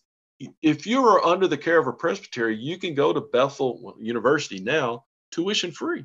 If 0.63 0.87
you 0.87 1.07
are 1.07 1.25
under 1.25 1.49
the 1.49 1.57
care 1.57 1.79
of 1.79 1.87
a 1.87 1.93
presbytery, 1.93 2.57
you 2.57 2.79
can 2.79 2.95
go 2.95 3.13
to 3.13 3.21
Bethel 3.21 3.97
University 3.99 4.61
now, 4.61 5.05
tuition 5.31 5.73
free. 5.73 6.05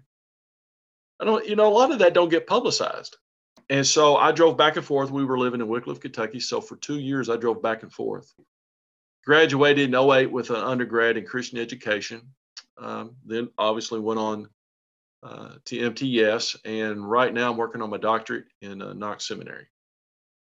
I 1.19 1.25
don't, 1.25 1.45
you 1.47 1.55
know, 1.55 1.67
a 1.67 1.73
lot 1.73 1.91
of 1.91 1.99
that 1.99 2.13
don't 2.13 2.29
get 2.29 2.47
publicized. 2.47 3.17
And 3.69 3.85
so 3.85 4.15
I 4.15 4.31
drove 4.31 4.57
back 4.57 4.77
and 4.77 4.85
forth. 4.85 5.11
We 5.11 5.25
were 5.25 5.37
living 5.37 5.61
in 5.61 5.67
Wickliffe, 5.67 6.01
Kentucky. 6.01 6.39
So 6.39 6.61
for 6.61 6.77
two 6.77 6.99
years, 6.99 7.29
I 7.29 7.37
drove 7.37 7.61
back 7.61 7.83
and 7.83 7.91
forth 7.91 8.33
graduated 9.25 9.93
in 9.93 9.95
08 9.95 10.31
with 10.31 10.49
an 10.49 10.57
undergrad 10.57 11.17
in 11.17 11.25
Christian 11.25 11.59
education. 11.59 12.21
Um, 12.77 13.15
then 13.25 13.49
obviously 13.57 13.99
went 13.99 14.19
on 14.19 14.49
uh, 15.23 15.55
to 15.65 15.79
MTS, 15.79 16.57
and 16.65 17.09
right 17.09 17.33
now 17.33 17.51
I'm 17.51 17.57
working 17.57 17.81
on 17.81 17.89
my 17.89 17.97
doctorate 17.97 18.45
in 18.61 18.81
uh, 18.81 18.93
Knox 18.93 19.27
Seminary. 19.27 19.67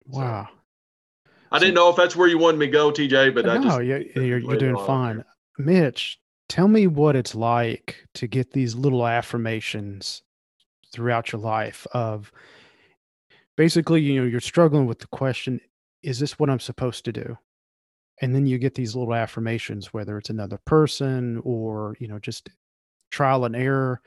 Wow. 0.05 0.49
So, 0.51 0.57
I 1.55 1.59
didn't 1.59 1.75
know 1.75 1.89
if 1.89 1.95
that's 1.95 2.15
where 2.15 2.27
you 2.27 2.37
wanted 2.37 2.57
me 2.57 2.65
to 2.67 2.71
go, 2.71 2.91
TJ, 2.91 3.33
but 3.33 3.45
no, 3.45 3.53
I 3.53 3.57
just 3.57 3.83
you're, 3.83 4.23
you're, 4.23 4.39
you're 4.39 4.57
doing 4.57 4.77
fine. 4.85 5.23
Mitch, 5.57 6.19
tell 6.49 6.67
me 6.67 6.87
what 6.87 7.15
it's 7.15 7.35
like 7.35 8.05
to 8.15 8.27
get 8.27 8.51
these 8.51 8.75
little 8.75 9.07
affirmations 9.07 10.21
throughout 10.93 11.31
your 11.31 11.41
life 11.41 11.87
of 11.93 12.31
basically, 13.57 14.01
you 14.01 14.21
know, 14.21 14.27
you're 14.27 14.39
struggling 14.39 14.85
with 14.85 14.99
the 14.99 15.07
question, 15.07 15.59
is 16.03 16.19
this 16.19 16.37
what 16.37 16.49
I'm 16.49 16.59
supposed 16.59 17.05
to 17.05 17.11
do? 17.11 17.37
and 18.21 18.33
then 18.33 18.45
you 18.45 18.57
get 18.57 18.75
these 18.75 18.95
little 18.95 19.13
affirmations 19.13 19.93
whether 19.93 20.17
it's 20.17 20.29
another 20.29 20.59
person 20.65 21.41
or 21.43 21.95
you 21.99 22.07
know 22.07 22.19
just 22.19 22.49
trial 23.11 23.45
and 23.45 23.55
error 23.55 24.01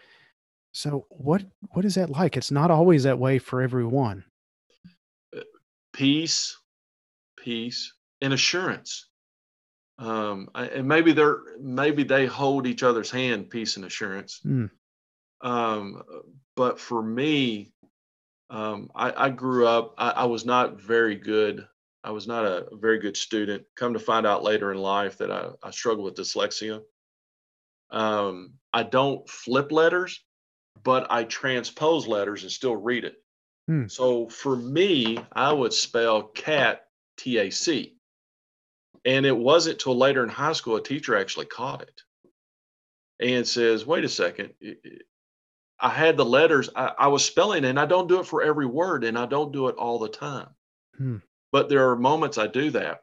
so 0.73 1.07
what 1.11 1.45
what 1.73 1.85
is 1.85 1.95
that 1.95 2.11
like 2.11 2.37
it's 2.37 2.51
not 2.51 2.71
always 2.71 3.03
that 3.03 3.19
way 3.19 3.39
for 3.39 3.61
everyone 3.63 4.25
uh, 5.37 5.41
peace 5.93 6.57
peace 7.43 7.93
and 8.21 8.33
assurance 8.33 9.09
um 9.99 10.49
and 10.55 10.87
maybe 10.87 11.13
they're 11.13 11.39
maybe 11.61 12.05
they 12.05 12.27
hold 12.27 12.67
each 12.67 12.83
other's 12.83 13.11
hand 13.11 13.51
peace 13.51 13.77
and 13.77 13.85
assurance 13.85 14.41
mm. 14.47 14.71
um 15.41 16.03
but 16.57 16.79
for 16.79 17.03
me 17.03 17.73
um 18.51 18.91
i 18.95 19.27
i 19.27 19.29
grew 19.31 19.67
up 19.67 19.95
I, 19.99 20.11
I 20.11 20.25
was 20.25 20.45
not 20.45 20.81
very 20.81 21.17
good 21.17 21.67
I 22.05 22.11
was 22.11 22.27
not 22.27 22.45
a 22.45 22.67
very 22.73 22.99
good 22.99 23.17
student. 23.17 23.65
Come 23.77 23.93
to 23.93 23.99
find 23.99 24.27
out 24.27 24.43
later 24.43 24.73
in 24.73 24.79
life 24.79 25.19
that 25.19 25.31
I, 25.31 25.51
I 25.63 25.71
struggle 25.71 26.05
with 26.05 26.15
dyslexia. 26.15 26.81
Um, 27.91 28.55
I 28.73 28.83
don't 28.83 29.29
flip 29.29 29.73
letters, 29.73 30.21
but 30.83 31.11
I 31.11 31.25
transpose 31.25 32.07
letters 32.07 32.43
and 32.43 32.53
still 32.53 32.77
read 32.77 33.05
it. 33.05 33.17
Hmm. 33.67 33.89
So 33.89 34.29
for 34.29 34.57
me, 34.57 35.19
I 35.33 35.53
would 35.53 35.73
spell 35.73 36.23
cat 36.23 36.83
T 37.19 37.39
A 37.39 37.51
C. 37.51 37.97
And 39.05 39.27
it 39.27 39.37
wasn't 39.37 39.79
till 39.79 39.97
later 39.97 40.23
in 40.23 40.29
high 40.29 40.53
school 40.53 40.77
a 40.77 40.83
teacher 40.83 41.17
actually 41.17 41.47
caught 41.47 41.83
it 41.83 42.03
and 43.21 43.47
says, 43.47 43.87
wait 43.87 44.05
a 44.05 44.09
second. 44.09 44.55
I 45.81 45.89
had 45.91 46.17
the 46.17 46.25
letters, 46.25 46.71
I, 46.75 46.93
I 46.99 47.07
was 47.09 47.25
spelling, 47.25 47.65
and 47.65 47.79
I 47.79 47.87
don't 47.87 48.09
do 48.09 48.21
it 48.21 48.27
for 48.27 48.43
every 48.43 48.67
word, 48.67 49.05
and 49.05 49.19
I 49.19 49.27
don't 49.27 49.53
do 49.53 49.69
it 49.69 49.77
all 49.77 49.99
the 49.99 50.09
time. 50.09 50.49
Hmm 50.97 51.19
but 51.53 51.69
there 51.69 51.89
are 51.91 51.97
moments 51.97 52.39
I 52.39 52.47
do 52.47 52.71
that. 52.73 53.03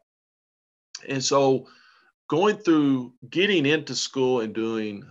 And 1.07 1.23
so 1.23 1.67
going 2.27 2.57
through 2.57 3.13
getting 3.29 3.65
into 3.65 3.95
school 3.95 4.41
and 4.41 4.53
doing 4.53 5.03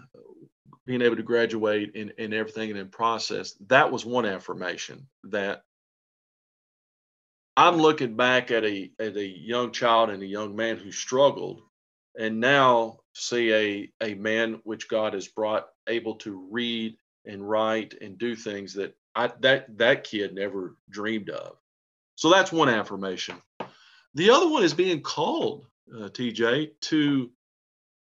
being 0.86 1.02
able 1.02 1.16
to 1.16 1.22
graduate 1.22 1.92
and, 1.94 2.12
and 2.18 2.34
everything 2.34 2.70
and 2.70 2.78
in 2.78 2.88
process, 2.88 3.54
that 3.68 3.90
was 3.90 4.04
one 4.04 4.26
affirmation 4.26 5.06
that 5.24 5.62
I'm 7.56 7.76
looking 7.76 8.16
back 8.16 8.50
at 8.50 8.64
a 8.64 8.90
at 8.98 9.16
a 9.16 9.26
young 9.26 9.72
child 9.72 10.10
and 10.10 10.22
a 10.22 10.26
young 10.26 10.56
man 10.56 10.76
who 10.76 10.90
struggled 10.90 11.62
and 12.18 12.40
now 12.40 12.98
see 13.14 13.52
a 13.52 13.92
a 14.02 14.14
man 14.14 14.60
which 14.64 14.88
God 14.88 15.14
has 15.14 15.28
brought 15.28 15.68
able 15.88 16.16
to 16.16 16.48
read 16.50 16.96
and 17.24 17.48
write 17.48 17.94
and 18.00 18.18
do 18.18 18.34
things 18.34 18.74
that 18.74 18.96
I 19.14 19.30
that 19.40 19.78
that 19.78 20.04
kid 20.04 20.34
never 20.34 20.76
dreamed 20.90 21.30
of. 21.30 21.56
So 22.16 22.30
that's 22.30 22.52
one 22.52 22.68
affirmation. 22.68 23.36
The 24.14 24.30
other 24.30 24.48
one 24.48 24.62
is 24.62 24.74
being 24.74 25.00
called, 25.00 25.66
uh, 25.92 26.08
TJ, 26.08 26.72
to 26.82 27.30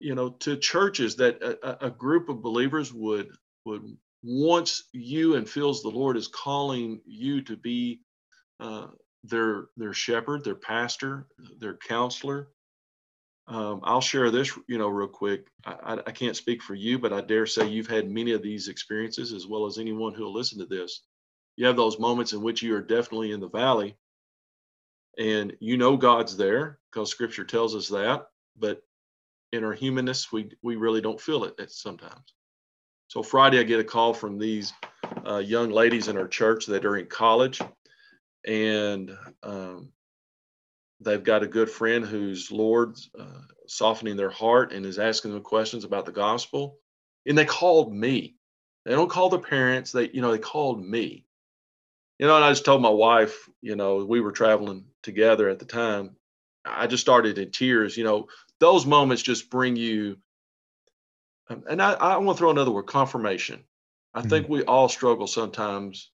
you 0.00 0.14
know 0.14 0.30
to 0.30 0.56
churches 0.56 1.16
that 1.16 1.42
a, 1.42 1.86
a, 1.86 1.90
group 1.90 2.28
of 2.28 2.42
believers 2.42 2.92
would 2.92 3.30
would 3.64 3.96
once 4.22 4.84
you 4.92 5.36
and 5.36 5.48
feels 5.48 5.82
the 5.82 5.88
Lord 5.88 6.16
is 6.16 6.28
calling 6.28 7.00
you 7.06 7.42
to 7.42 7.56
be 7.56 8.00
uh, 8.60 8.88
their 9.28 9.66
their 9.76 9.92
shepherd, 9.92 10.44
their 10.44 10.54
pastor, 10.54 11.26
their 11.58 11.76
counselor. 11.76 12.48
Um, 13.48 13.80
I'll 13.84 14.00
share 14.00 14.32
this, 14.32 14.58
you 14.66 14.76
know, 14.76 14.88
real 14.88 15.06
quick. 15.06 15.46
I, 15.64 16.00
I, 16.04 16.10
can't 16.10 16.34
speak 16.34 16.64
for 16.64 16.74
you, 16.74 16.98
but 16.98 17.12
I 17.12 17.20
dare 17.20 17.46
say 17.46 17.68
you've 17.68 17.86
had 17.86 18.10
many 18.10 18.32
of 18.32 18.42
these 18.42 18.66
experiences, 18.66 19.32
as 19.32 19.46
well 19.46 19.66
as 19.66 19.78
anyone 19.78 20.14
who 20.14 20.24
will 20.24 20.32
listen 20.32 20.58
to 20.58 20.66
this 20.66 21.02
you 21.56 21.66
have 21.66 21.76
those 21.76 21.98
moments 21.98 22.32
in 22.32 22.42
which 22.42 22.62
you 22.62 22.74
are 22.76 22.82
definitely 22.82 23.32
in 23.32 23.40
the 23.40 23.48
valley 23.48 23.96
and 25.18 25.56
you 25.60 25.76
know 25.76 25.96
God's 25.96 26.36
there 26.36 26.78
because 26.90 27.10
scripture 27.10 27.44
tells 27.44 27.74
us 27.74 27.88
that, 27.88 28.26
but 28.58 28.82
in 29.52 29.64
our 29.64 29.72
humanness, 29.72 30.30
we, 30.30 30.50
we 30.62 30.76
really 30.76 31.00
don't 31.00 31.20
feel 31.20 31.44
it 31.44 31.70
sometimes. 31.70 32.34
So 33.08 33.22
Friday, 33.22 33.58
I 33.58 33.62
get 33.62 33.80
a 33.80 33.84
call 33.84 34.12
from 34.12 34.38
these 34.38 34.74
uh, 35.26 35.38
young 35.38 35.70
ladies 35.70 36.08
in 36.08 36.18
our 36.18 36.28
church 36.28 36.66
that 36.66 36.84
are 36.84 36.96
in 36.96 37.06
college, 37.06 37.62
and 38.46 39.16
um, 39.42 39.90
they've 41.00 41.24
got 41.24 41.42
a 41.42 41.48
good 41.48 41.70
friend 41.70 42.04
who's 42.04 42.50
Lord 42.50 42.96
uh, 43.18 43.42
softening 43.66 44.16
their 44.16 44.30
heart 44.30 44.72
and 44.72 44.86
is 44.86 44.98
asking 44.98 45.32
them 45.32 45.42
questions 45.42 45.84
about 45.84 46.06
the 46.06 46.12
gospel. 46.12 46.78
And 47.26 47.36
they 47.36 47.44
called 47.44 47.92
me. 47.92 48.36
They 48.84 48.92
don't 48.92 49.10
call 49.10 49.28
their 49.30 49.40
parents. 49.40 49.90
They, 49.90 50.10
you 50.10 50.20
know, 50.20 50.30
they 50.30 50.38
called 50.38 50.84
me 50.84 51.26
you 52.18 52.26
know, 52.26 52.36
and 52.36 52.44
I 52.44 52.50
just 52.50 52.64
told 52.64 52.80
my 52.80 52.88
wife, 52.90 53.48
you 53.60 53.76
know, 53.76 54.04
we 54.04 54.20
were 54.20 54.32
traveling 54.32 54.86
together 55.02 55.48
at 55.48 55.58
the 55.58 55.66
time. 55.66 56.16
I 56.64 56.86
just 56.86 57.02
started 57.02 57.38
in 57.38 57.50
tears. 57.50 57.96
You 57.96 58.04
know, 58.04 58.28
those 58.58 58.86
moments 58.86 59.22
just 59.22 59.50
bring 59.50 59.76
you, 59.76 60.16
um, 61.48 61.64
and 61.68 61.80
I, 61.82 61.92
I 61.92 62.16
want 62.16 62.36
to 62.36 62.40
throw 62.40 62.50
another 62.50 62.70
word 62.70 62.84
confirmation. 62.84 63.64
I 64.14 64.20
mm-hmm. 64.20 64.28
think 64.28 64.48
we 64.48 64.62
all 64.64 64.88
struggle 64.88 65.26
sometimes, 65.26 66.10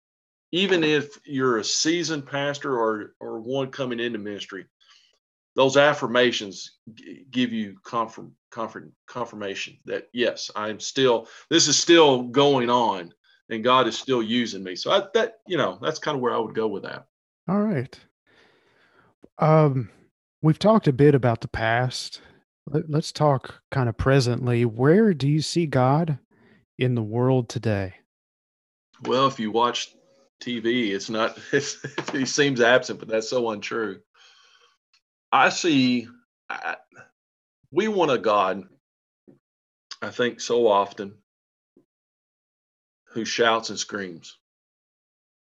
even 0.52 0.85
if 0.85 1.18
you're 1.25 1.59
a 1.59 1.64
seasoned 1.64 2.26
pastor 2.26 2.78
or 2.78 3.14
or 3.21 3.40
one 3.40 3.71
coming 3.71 4.00
into 4.00 4.18
ministry. 4.18 4.66
Those 5.54 5.76
affirmations 5.76 6.78
g- 6.94 7.26
give 7.30 7.52
you 7.52 7.76
confirm, 7.85 8.32
confirm, 8.50 8.90
confirmation 9.06 9.76
that 9.85 10.09
yes, 10.14 10.50
I'm 10.56 10.80
still. 10.80 11.28
This 11.50 11.68
is 11.68 11.78
still 11.78 12.23
going 12.23 12.71
on 12.71 13.12
and 13.52 13.62
God 13.62 13.87
is 13.87 13.99
still 13.99 14.23
using 14.23 14.62
me. 14.62 14.75
So 14.75 14.90
I, 14.90 15.02
that 15.14 15.40
you 15.47 15.56
know 15.56 15.78
that's 15.80 15.99
kind 15.99 16.16
of 16.16 16.21
where 16.21 16.35
I 16.35 16.38
would 16.38 16.54
go 16.54 16.66
with 16.66 16.82
that. 16.85 17.06
All 17.49 17.61
right. 17.61 17.99
Um, 19.38 19.90
we've 20.40 20.59
talked 20.59 20.88
a 20.88 20.92
bit 20.92 21.14
about 21.14 21.40
the 21.40 21.49
past. 21.49 22.21
Let, 22.66 22.88
let's 22.88 23.12
talk 23.12 23.61
kind 23.71 23.88
of 23.88 23.97
presently. 23.97 24.64
Where 24.64 25.12
do 25.14 25.28
you 25.28 25.42
see 25.42 25.66
God 25.66 26.18
in 26.78 26.94
the 26.94 27.02
world 27.02 27.49
today? 27.49 27.94
Well, 29.04 29.26
if 29.26 29.40
you 29.40 29.50
watch 29.50 29.94
TV, 30.42 30.90
it's 30.90 31.11
not. 31.11 31.38
It's, 31.52 31.78
he 32.12 32.26
seems 32.26 32.61
absent, 32.61 32.99
but 32.99 33.08
that's 33.08 33.28
so 33.30 33.50
untrue. 33.50 34.00
I 35.30 35.49
see, 35.49 36.08
I, 36.50 36.76
we 37.70 37.88
want 37.88 38.11
a 38.11 38.18
God, 38.18 38.64
I 40.02 40.11
think 40.11 40.40
so 40.40 40.68
often, 40.68 41.14
who 43.08 43.25
shouts 43.25 43.70
and 43.70 43.78
screams, 43.78 44.38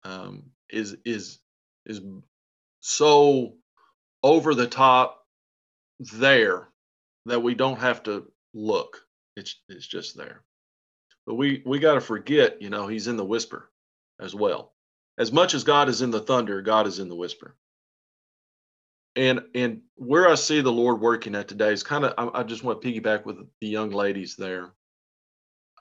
um, 0.03 0.43
is 0.69 0.97
is 1.05 1.39
is 1.85 2.01
so 2.81 3.55
over 4.23 4.55
the 4.55 4.67
top 4.67 5.23
there 5.99 6.67
that 7.25 7.41
we 7.41 7.55
don't 7.55 7.79
have 7.79 8.03
to 8.03 8.31
look. 8.53 9.01
It's 9.35 9.55
it's 9.69 9.87
just 9.87 10.17
there. 10.17 10.43
But 11.25 11.35
we 11.35 11.61
we 11.65 11.79
got 11.79 11.95
to 11.95 12.01
forget, 12.01 12.61
you 12.61 12.69
know, 12.69 12.87
he's 12.87 13.07
in 13.07 13.17
the 13.17 13.25
whisper 13.25 13.69
as 14.19 14.33
well. 14.33 14.73
As 15.17 15.31
much 15.31 15.53
as 15.53 15.63
God 15.63 15.89
is 15.89 16.01
in 16.01 16.11
the 16.11 16.19
thunder, 16.19 16.61
God 16.61 16.87
is 16.87 16.99
in 16.99 17.09
the 17.09 17.15
whisper. 17.15 17.55
And 19.15 19.41
and 19.55 19.81
where 19.95 20.29
I 20.29 20.35
see 20.35 20.61
the 20.61 20.71
Lord 20.71 21.01
working 21.01 21.33
at 21.33 21.47
today 21.47 21.73
is 21.73 21.81
kind 21.81 22.05
of 22.05 22.13
I, 22.17 22.41
I 22.41 22.43
just 22.43 22.63
want 22.63 22.81
to 22.81 22.87
piggyback 22.87 23.25
with 23.25 23.37
the 23.59 23.67
young 23.67 23.89
ladies 23.89 24.35
there. 24.35 24.73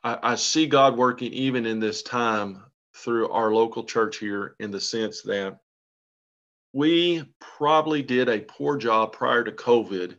I, 0.02 0.18
I 0.22 0.34
see 0.36 0.66
God 0.66 0.96
working 0.96 1.32
even 1.32 1.66
in 1.66 1.78
this 1.78 2.02
time 2.02 2.62
through 2.94 3.28
our 3.28 3.52
local 3.52 3.84
church 3.84 4.16
here 4.16 4.56
in 4.58 4.70
the 4.70 4.80
sense 4.80 5.20
that 5.22 5.58
we 6.72 7.24
probably 7.40 8.02
did 8.02 8.28
a 8.28 8.40
poor 8.40 8.78
job 8.78 9.12
prior 9.12 9.44
to 9.44 9.52
COVID 9.52 10.16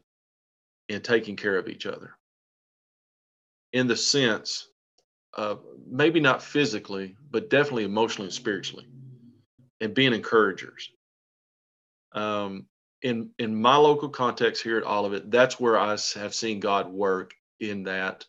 in 0.90 1.02
taking 1.02 1.36
care 1.36 1.58
of 1.58 1.68
each 1.68 1.86
other. 1.86 2.18
In 3.74 3.88
the 3.88 3.98
sense 3.98 4.68
of 5.34 5.62
maybe 5.90 6.20
not 6.20 6.42
physically, 6.42 7.16
but 7.32 7.50
definitely 7.50 7.84
emotionally 7.84 8.28
and 8.28 8.34
spiritually, 8.34 8.88
and 9.82 9.94
being 9.94 10.14
encouragers. 10.14 10.92
Um, 12.14 12.66
in 13.02 13.30
in 13.38 13.56
my 13.56 13.76
local 13.76 14.10
context 14.10 14.64
here 14.64 14.78
at 14.78 14.86
Olivet, 14.86 15.30
that's 15.30 15.60
where 15.60 15.78
I 15.78 15.98
have 16.16 16.34
seen 16.34 16.60
God 16.60 16.92
work 16.92 17.34
in 17.60 17.84
that 17.84 18.26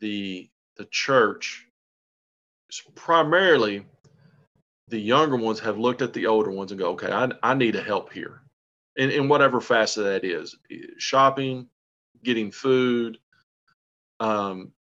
the 0.00 0.48
the 0.76 0.86
church 0.86 1.66
primarily 2.94 3.84
the 4.88 4.98
younger 4.98 5.36
ones 5.36 5.60
have 5.60 5.78
looked 5.78 6.02
at 6.02 6.12
the 6.12 6.26
older 6.26 6.50
ones 6.50 6.72
and 6.72 6.78
go, 6.78 6.90
okay, 6.90 7.10
I, 7.10 7.30
I 7.42 7.54
need 7.54 7.76
a 7.76 7.82
help 7.82 8.12
here. 8.12 8.42
In, 8.96 9.10
in 9.10 9.28
whatever 9.28 9.60
facet 9.60 10.04
that 10.04 10.24
is 10.24 10.56
shopping, 10.98 11.68
getting 12.22 12.50
food, 12.50 13.18
um, 14.20 14.72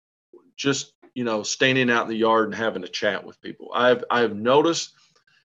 just, 0.57 0.92
you 1.15 1.25
know, 1.25 1.43
standing 1.43 1.91
out 1.91 2.05
in 2.05 2.09
the 2.09 2.17
yard 2.17 2.47
and 2.47 2.55
having 2.55 2.85
a 2.85 2.89
chat 2.89 3.25
with 3.25 3.41
people. 3.41 3.71
I've, 3.75 4.05
I've 4.11 4.35
noticed 4.35 4.93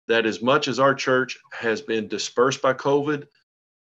that 0.07 0.25
as 0.25 0.41
much 0.41 0.67
as 0.67 0.79
our 0.79 0.95
church 0.95 1.37
has 1.51 1.81
been 1.81 2.07
dispersed 2.07 2.61
by 2.61 2.73
COVID, 2.73 3.27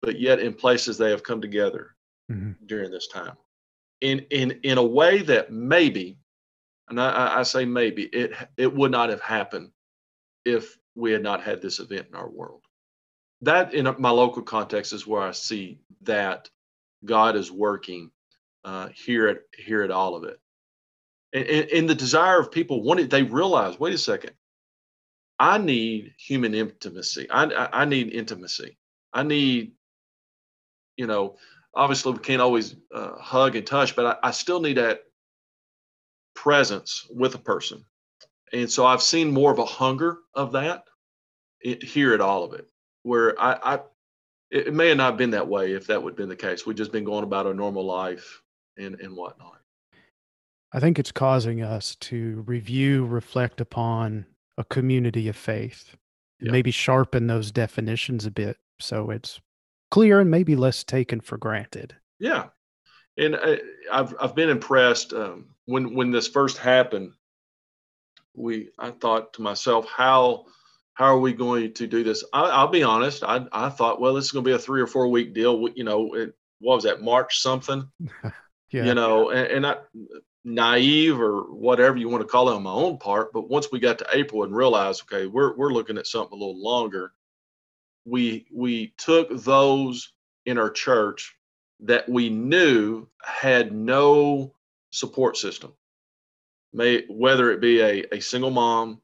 but 0.00 0.20
yet 0.20 0.40
in 0.40 0.54
places 0.54 0.96
they 0.96 1.10
have 1.10 1.22
come 1.22 1.40
together 1.40 1.94
mm-hmm. 2.30 2.52
during 2.66 2.90
this 2.90 3.08
time. 3.08 3.36
In, 4.00 4.20
in, 4.30 4.52
in 4.62 4.78
a 4.78 4.84
way 4.84 5.22
that 5.22 5.52
maybe, 5.52 6.18
and 6.88 7.00
I, 7.00 7.38
I 7.38 7.42
say 7.42 7.64
maybe, 7.64 8.04
it, 8.04 8.32
it 8.56 8.72
would 8.74 8.90
not 8.90 9.08
have 9.08 9.20
happened 9.20 9.70
if 10.44 10.76
we 10.94 11.12
had 11.12 11.22
not 11.22 11.42
had 11.42 11.60
this 11.60 11.80
event 11.80 12.06
in 12.08 12.14
our 12.14 12.28
world. 12.28 12.62
That 13.42 13.74
in 13.74 13.92
my 13.98 14.10
local 14.10 14.42
context 14.42 14.92
is 14.92 15.06
where 15.06 15.22
I 15.22 15.32
see 15.32 15.80
that 16.02 16.48
God 17.04 17.36
is 17.36 17.50
working 17.50 18.10
uh, 18.64 18.88
here 18.94 19.28
at 19.28 19.38
here 19.58 19.82
at 19.82 19.90
Olivet. 19.90 20.38
And, 21.34 21.46
and, 21.46 21.90
the 21.90 21.94
desire 21.94 22.38
of 22.38 22.52
people 22.52 22.82
wanted 22.82 23.10
they 23.10 23.24
realize, 23.24 23.78
wait 23.78 23.92
a 23.92 23.98
second, 23.98 24.32
I 25.38 25.58
need 25.58 26.14
human 26.16 26.54
intimacy. 26.54 27.28
I, 27.28 27.44
I, 27.44 27.82
I 27.82 27.84
need 27.84 28.12
intimacy. 28.12 28.78
I 29.12 29.24
need, 29.24 29.72
you 30.96 31.08
know, 31.08 31.36
obviously 31.74 32.12
we 32.12 32.20
can't 32.20 32.40
always 32.40 32.76
uh, 32.94 33.16
hug 33.18 33.56
and 33.56 33.66
touch, 33.66 33.96
but 33.96 34.06
I, 34.06 34.28
I 34.28 34.30
still 34.30 34.60
need 34.60 34.76
that 34.76 35.02
presence 36.36 37.06
with 37.10 37.34
a 37.34 37.38
person 37.38 37.84
and 38.54 38.70
so 38.70 38.86
I've 38.86 39.02
seen 39.02 39.32
more 39.32 39.50
of 39.50 39.58
a 39.58 39.64
hunger 39.64 40.18
of 40.34 40.52
that 40.52 40.84
here 41.60 42.14
at 42.14 42.20
Olivet 42.20 42.66
where 43.02 43.40
I, 43.40 43.74
I 43.74 43.80
it 44.50 44.72
may 44.72 44.88
have 44.88 44.96
not 44.96 45.16
been 45.16 45.30
that 45.30 45.48
way 45.48 45.72
if 45.72 45.88
that 45.88 46.02
would 46.02 46.12
have 46.12 46.16
been 46.16 46.28
the 46.28 46.36
case. 46.36 46.64
We've 46.64 46.76
just 46.76 46.92
been 46.92 47.04
going 47.04 47.24
about 47.24 47.46
our 47.46 47.54
normal 47.54 47.84
life 47.84 48.42
and, 48.76 49.00
and 49.00 49.16
whatnot. 49.16 49.60
I 50.74 50.80
think 50.80 50.98
it's 50.98 51.12
causing 51.12 51.62
us 51.62 51.94
to 51.96 52.42
review, 52.46 53.06
reflect 53.06 53.60
upon 53.60 54.26
a 54.58 54.64
community 54.64 55.28
of 55.28 55.36
faith, 55.36 55.96
yeah. 56.40 56.50
maybe 56.50 56.70
sharpen 56.70 57.26
those 57.28 57.52
definitions 57.52 58.26
a 58.26 58.30
bit 58.30 58.58
so 58.80 59.10
it's 59.10 59.40
clear 59.90 60.20
and 60.20 60.30
maybe 60.30 60.56
less 60.56 60.84
taken 60.84 61.20
for 61.20 61.38
granted. 61.38 61.94
Yeah. 62.18 62.46
And 63.16 63.36
I, 63.36 63.60
have 63.92 64.14
I've 64.20 64.34
been 64.34 64.50
impressed 64.50 65.12
um, 65.12 65.46
when 65.66 65.94
when 65.94 66.10
this 66.10 66.26
first 66.26 66.58
happened 66.58 67.12
we 68.34 68.70
I 68.78 68.90
thought 68.90 69.32
to 69.34 69.42
myself, 69.42 69.86
how 69.88 70.46
how 70.94 71.06
are 71.06 71.20
we 71.20 71.32
going 71.32 71.72
to 71.74 71.86
do 71.86 72.04
this? 72.04 72.24
I, 72.32 72.62
will 72.64 72.70
be 72.70 72.82
honest. 72.82 73.22
I 73.24 73.46
I 73.52 73.68
thought, 73.68 74.00
well, 74.00 74.14
this 74.14 74.26
is 74.26 74.32
going 74.32 74.44
to 74.44 74.50
be 74.50 74.54
a 74.54 74.58
three 74.58 74.80
or 74.80 74.86
four 74.86 75.08
week 75.08 75.34
deal. 75.34 75.68
You 75.74 75.84
know, 75.84 76.14
it, 76.14 76.34
what 76.60 76.76
was 76.76 76.84
that 76.84 77.02
March 77.02 77.40
something? 77.40 77.88
yeah. 78.70 78.84
You 78.84 78.94
know, 78.94 79.30
and, 79.30 79.46
and 79.46 79.66
I 79.66 79.76
naive 80.44 81.20
or 81.20 81.42
whatever 81.52 81.96
you 81.96 82.08
want 82.08 82.22
to 82.22 82.28
call 82.28 82.50
it 82.50 82.54
on 82.54 82.62
my 82.62 82.70
own 82.70 82.98
part. 82.98 83.32
But 83.32 83.48
once 83.48 83.68
we 83.72 83.80
got 83.80 83.98
to 83.98 84.06
April 84.12 84.44
and 84.44 84.54
realized, 84.54 85.02
okay, 85.02 85.26
we're 85.26 85.54
we're 85.56 85.72
looking 85.72 85.98
at 85.98 86.06
something 86.06 86.36
a 86.36 86.40
little 86.40 86.62
longer. 86.62 87.12
We 88.04 88.46
we 88.52 88.94
took 88.98 89.30
those 89.30 90.12
in 90.46 90.58
our 90.58 90.70
church 90.70 91.34
that 91.80 92.08
we 92.08 92.28
knew 92.28 93.08
had 93.22 93.72
no 93.72 94.54
support 94.90 95.36
system 95.36 95.72
may 96.74 97.04
whether 97.08 97.50
it 97.50 97.60
be 97.60 97.80
a, 97.80 98.04
a 98.12 98.20
single 98.20 98.50
mom 98.50 99.00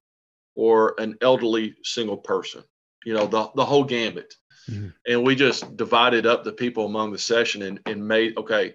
or 0.57 0.95
an 0.99 1.17
elderly 1.23 1.77
single 1.85 2.17
person, 2.17 2.63
you 3.05 3.15
know, 3.15 3.27
the, 3.27 3.49
the 3.55 3.65
whole 3.65 3.85
gambit. 3.85 4.35
Mm-hmm. 4.69 4.89
And 5.07 5.25
we 5.25 5.37
just 5.37 5.77
divided 5.77 6.27
up 6.27 6.45
the 6.45 6.53
people 6.53 6.85
among 6.85 7.13
the 7.13 7.19
session 7.19 7.63
and, 7.63 7.81
and 7.87 8.07
made, 8.07 8.37
okay, 8.37 8.75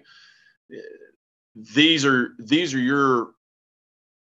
these 1.56 2.04
are, 2.04 2.34
these 2.38 2.74
are 2.74 2.78
your 2.78 3.30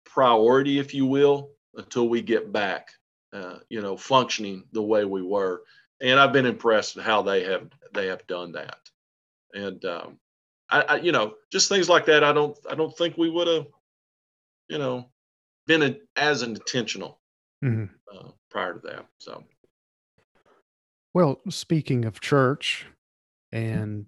priority, 0.06 0.80
if 0.80 0.94
you 0.94 1.06
will, 1.06 1.50
until 1.76 2.08
we 2.08 2.22
get 2.22 2.54
back, 2.54 2.90
uh, 3.34 3.58
you 3.70 3.82
know, 3.82 3.98
functioning 3.98 4.64
the 4.72 4.82
way 4.82 5.04
we 5.04 5.22
were. 5.22 5.64
And 6.02 6.20
I've 6.20 6.34
been 6.34 6.46
impressed 6.46 6.96
with 6.96 7.06
how 7.06 7.22
they 7.22 7.44
have, 7.44 7.68
they 7.94 8.08
have 8.08 8.26
done 8.28 8.52
that. 8.54 8.80
And, 9.54 9.84
um, 9.86 10.18
I, 10.70 10.82
I, 10.82 10.96
you 10.98 11.12
know, 11.12 11.34
just 11.52 11.70
things 11.70 11.90
like 11.90 12.06
that. 12.06 12.24
I 12.24 12.32
don't, 12.32 12.58
I 12.70 12.76
don't 12.76 12.96
think 12.98 13.18
we 13.18 13.30
would 13.30 13.48
have 13.48 13.66
you 14.68 14.78
know, 14.78 15.06
been 15.68 15.84
a, 15.84 15.96
as 16.16 16.42
intentional 16.42 17.20
mm-hmm. 17.64 17.86
uh, 18.12 18.30
prior 18.50 18.74
to 18.74 18.80
that. 18.80 19.06
So, 19.20 19.44
well, 21.14 21.40
speaking 21.50 22.06
of 22.06 22.20
church, 22.20 22.88
and 23.52 24.06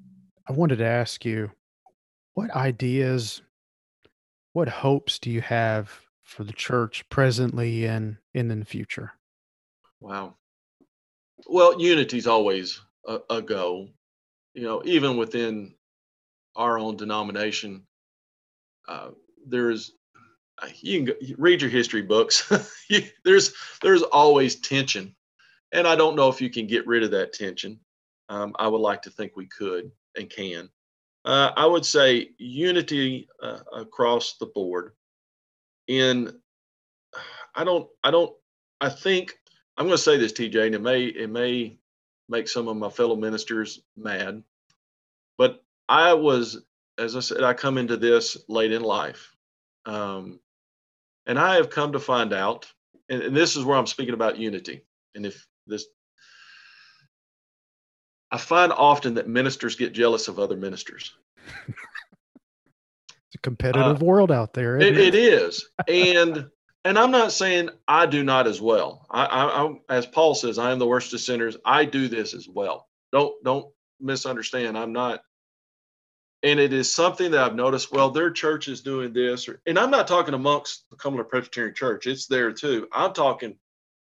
I 0.47 0.53
wanted 0.53 0.77
to 0.79 0.85
ask 0.85 1.23
you, 1.25 1.51
what 2.37 2.51
ideas, 2.51 3.41
what 4.53 4.69
hopes 4.69 5.17
do 5.17 5.31
you 5.31 5.41
have 5.41 6.01
for 6.21 6.43
the 6.43 6.53
church 6.53 7.03
presently 7.09 7.85
and, 7.85 8.17
and 8.35 8.51
in 8.51 8.59
the 8.59 8.65
future? 8.65 9.13
Wow. 10.01 10.35
Well, 11.47 11.81
unity's 11.81 12.27
always 12.27 12.79
a, 13.07 13.21
a 13.31 13.41
goal. 13.41 13.89
You 14.53 14.61
know, 14.61 14.83
even 14.85 15.17
within 15.17 15.73
our 16.55 16.77
own 16.77 16.95
denomination, 16.95 17.87
uh, 18.87 19.09
there's 19.47 19.93
you 20.75 21.05
can 21.05 21.35
read 21.39 21.63
your 21.63 21.71
history 21.71 22.03
books. 22.03 22.51
there's 23.25 23.51
there's 23.81 24.03
always 24.03 24.57
tension, 24.57 25.15
and 25.71 25.87
I 25.87 25.95
don't 25.95 26.15
know 26.15 26.29
if 26.29 26.39
you 26.39 26.51
can 26.51 26.67
get 26.67 26.85
rid 26.85 27.01
of 27.01 27.09
that 27.11 27.33
tension. 27.33 27.79
Um, 28.29 28.55
I 28.59 28.67
would 28.67 28.81
like 28.81 29.01
to 29.03 29.09
think 29.09 29.35
we 29.35 29.47
could 29.47 29.91
and 30.15 30.29
can. 30.29 30.69
Uh, 31.27 31.51
I 31.57 31.65
would 31.65 31.85
say 31.85 32.29
unity 32.37 33.27
uh, 33.43 33.59
across 33.75 34.37
the 34.37 34.45
board. 34.45 34.93
In 35.87 36.39
I 37.53 37.65
don't 37.65 37.89
I 38.03 38.11
don't 38.11 38.33
I 38.79 38.89
think 38.89 39.37
I'm 39.77 39.87
going 39.87 39.97
to 39.97 40.01
say 40.03 40.17
this, 40.17 40.31
TJ, 40.33 40.67
and 40.67 40.75
it 40.75 40.81
may 40.81 41.03
it 41.03 41.29
may 41.29 41.79
make 42.29 42.47
some 42.47 42.69
of 42.69 42.77
my 42.77 42.89
fellow 42.89 43.17
ministers 43.17 43.81
mad, 43.97 44.41
but 45.37 45.63
I 45.89 46.13
was 46.13 46.63
as 46.97 47.17
I 47.17 47.19
said 47.19 47.43
I 47.43 47.53
come 47.53 47.77
into 47.77 47.97
this 47.97 48.37
late 48.47 48.71
in 48.71 48.81
life. 48.81 49.35
Um, 49.85 50.39
and 51.25 51.37
I 51.37 51.55
have 51.55 51.69
come 51.69 51.91
to 51.93 51.99
find 51.99 52.33
out, 52.33 52.71
and, 53.09 53.21
and 53.21 53.35
this 53.35 53.57
is 53.57 53.65
where 53.65 53.77
I'm 53.77 53.87
speaking 53.87 54.13
about 54.13 54.37
unity. 54.37 54.83
And 55.13 55.25
if 55.25 55.45
this, 55.67 55.87
I 58.31 58.37
find 58.37 58.71
often 58.71 59.15
that 59.15 59.27
ministers 59.27 59.75
get 59.75 59.93
jealous 59.93 60.27
of 60.27 60.39
other 60.39 60.57
ministers. 60.57 61.13
it's 61.67 63.35
a 63.35 63.37
competitive 63.39 64.01
uh, 64.01 64.05
world 64.05 64.31
out 64.31 64.53
there. 64.53 64.77
It, 64.77 64.97
it? 64.97 65.15
it 65.15 65.15
is, 65.15 65.69
and 65.87 66.49
and 66.83 66.99
I'm 66.99 67.11
not 67.11 67.31
saying 67.31 67.69
I 67.87 68.05
do 68.05 68.23
not 68.23 68.47
as 68.47 68.61
well. 68.61 69.05
I, 69.09 69.25
I, 69.25 69.65
I, 69.65 69.75
as 69.89 70.05
Paul 70.05 70.35
says, 70.35 70.57
I 70.57 70.71
am 70.71 70.79
the 70.79 70.87
worst 70.87 71.13
of 71.13 71.19
sinners. 71.19 71.57
I 71.65 71.85
do 71.85 72.07
this 72.07 72.33
as 72.33 72.47
well. 72.47 72.87
don't 73.11 73.33
don't 73.43 73.67
misunderstand. 73.99 74.77
I'm 74.77 74.93
not 74.93 75.21
and 76.43 76.59
it 76.59 76.73
is 76.73 76.93
something 76.93 77.31
that 77.31 77.43
I've 77.43 77.55
noticed. 77.55 77.91
Well, 77.91 78.11
their 78.11 78.31
church 78.31 78.67
is 78.67 78.81
doing 78.81 79.13
this, 79.13 79.49
or, 79.49 79.59
and 79.65 79.77
I'm 79.77 79.91
not 79.91 80.07
talking 80.07 80.33
amongst 80.33 80.85
the 80.89 80.95
Cumberland 80.95 81.29
Presbyterian 81.29 81.75
Church; 81.75 82.07
it's 82.07 82.27
there 82.27 82.51
too. 82.51 82.87
I'm 82.91 83.13
talking 83.13 83.57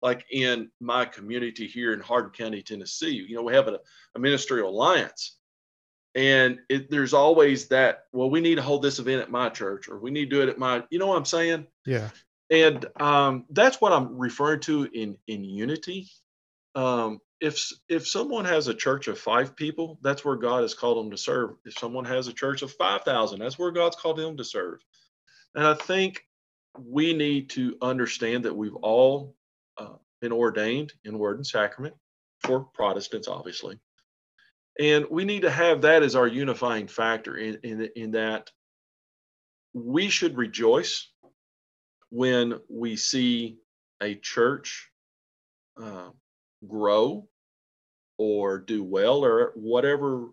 like 0.02 0.24
in 0.30 0.70
my 0.80 1.04
community 1.04 1.66
here 1.66 1.92
in 1.92 2.00
Hardin 2.00 2.30
County, 2.30 2.62
Tennessee. 2.62 3.10
You 3.28 3.36
know, 3.36 3.42
we 3.42 3.54
have 3.54 3.68
a, 3.68 3.78
a 4.14 4.18
ministerial 4.18 4.70
alliance, 4.70 5.36
and 6.14 6.58
it, 6.68 6.90
there's 6.90 7.14
always 7.14 7.68
that. 7.68 8.04
Well, 8.12 8.30
we 8.30 8.40
need 8.40 8.56
to 8.56 8.62
hold 8.62 8.82
this 8.82 8.98
event 8.98 9.22
at 9.22 9.30
my 9.30 9.48
church, 9.48 9.88
or 9.88 9.98
we 9.98 10.10
need 10.10 10.30
to 10.30 10.36
do 10.36 10.42
it 10.42 10.48
at 10.48 10.58
my. 10.58 10.84
You 10.90 10.98
know 10.98 11.06
what 11.06 11.18
I'm 11.18 11.24
saying? 11.24 11.66
Yeah. 11.86 12.08
And 12.50 12.84
um, 13.00 13.44
that's 13.50 13.80
what 13.80 13.92
I'm 13.92 14.18
referring 14.18 14.60
to 14.60 14.88
in 14.92 15.16
in 15.28 15.44
unity. 15.44 16.10
Um, 16.74 17.20
if 17.40 17.70
if 17.88 18.06
someone 18.06 18.44
has 18.44 18.68
a 18.68 18.74
church 18.74 19.08
of 19.08 19.18
five 19.18 19.56
people, 19.56 19.98
that's 20.02 20.24
where 20.24 20.36
God 20.36 20.62
has 20.62 20.74
called 20.74 20.98
them 20.98 21.10
to 21.10 21.16
serve. 21.16 21.50
If 21.64 21.78
someone 21.78 22.04
has 22.04 22.28
a 22.28 22.32
church 22.32 22.62
of 22.62 22.72
five 22.72 23.02
thousand, 23.02 23.40
that's 23.40 23.58
where 23.58 23.70
God's 23.70 23.96
called 23.96 24.18
them 24.18 24.36
to 24.36 24.44
serve. 24.44 24.80
And 25.54 25.66
I 25.66 25.74
think 25.74 26.24
we 26.78 27.12
need 27.12 27.50
to 27.50 27.76
understand 27.82 28.44
that 28.44 28.56
we've 28.56 28.76
all 28.76 29.34
been 30.20 30.33
ordained 30.33 30.92
in 31.04 31.18
word 31.18 31.37
and 31.37 31.46
sacrament 31.46 31.94
for 32.40 32.61
Protestants, 32.61 33.28
obviously, 33.28 33.78
and 34.78 35.06
we 35.11 35.24
need 35.24 35.42
to 35.42 35.50
have 35.50 35.83
that 35.83 36.02
as 36.02 36.16
our 36.16 36.26
unifying 36.26 36.87
factor 36.87 37.37
in 37.37 37.59
in, 37.62 37.88
in 37.96 38.11
that 38.12 38.50
we 39.72 40.09
should 40.09 40.37
rejoice 40.37 41.09
when 42.11 42.59
we 42.68 42.96
see 42.96 43.59
a 44.02 44.14
church 44.16 44.90
uh, 45.80 46.09
grow 46.66 47.28
or 48.18 48.59
do 48.59 48.83
well 48.85 49.24
or 49.24 49.52
whatever 49.54 50.28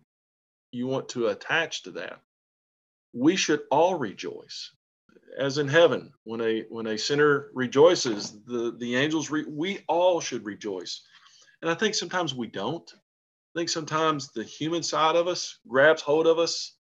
you 0.71 0.87
want 0.87 1.09
to 1.09 1.27
attach 1.27 1.83
to 1.83 1.91
that. 1.91 2.19
We 3.13 3.35
should 3.35 3.61
all 3.71 3.95
rejoice 3.95 4.71
as 5.37 5.57
in 5.57 5.67
heaven. 5.67 6.11
When 6.23 6.41
a 6.41 6.63
when 6.69 6.87
a 6.87 6.97
sinner 6.97 7.49
rejoices 7.53 8.39
the 8.45 8.75
the 8.77 8.95
angels 8.95 9.29
re, 9.29 9.45
we 9.47 9.79
all 9.87 10.19
should 10.19 10.45
rejoice. 10.45 11.01
And 11.61 11.71
i 11.71 11.73
think 11.73 11.95
sometimes 11.95 12.33
we 12.33 12.47
don't. 12.47 12.89
I 12.93 13.59
think 13.59 13.69
sometimes 13.69 14.31
the 14.31 14.43
human 14.43 14.83
side 14.83 15.15
of 15.15 15.27
us 15.27 15.59
grabs 15.67 16.01
hold 16.01 16.27
of 16.27 16.37
us 16.37 16.75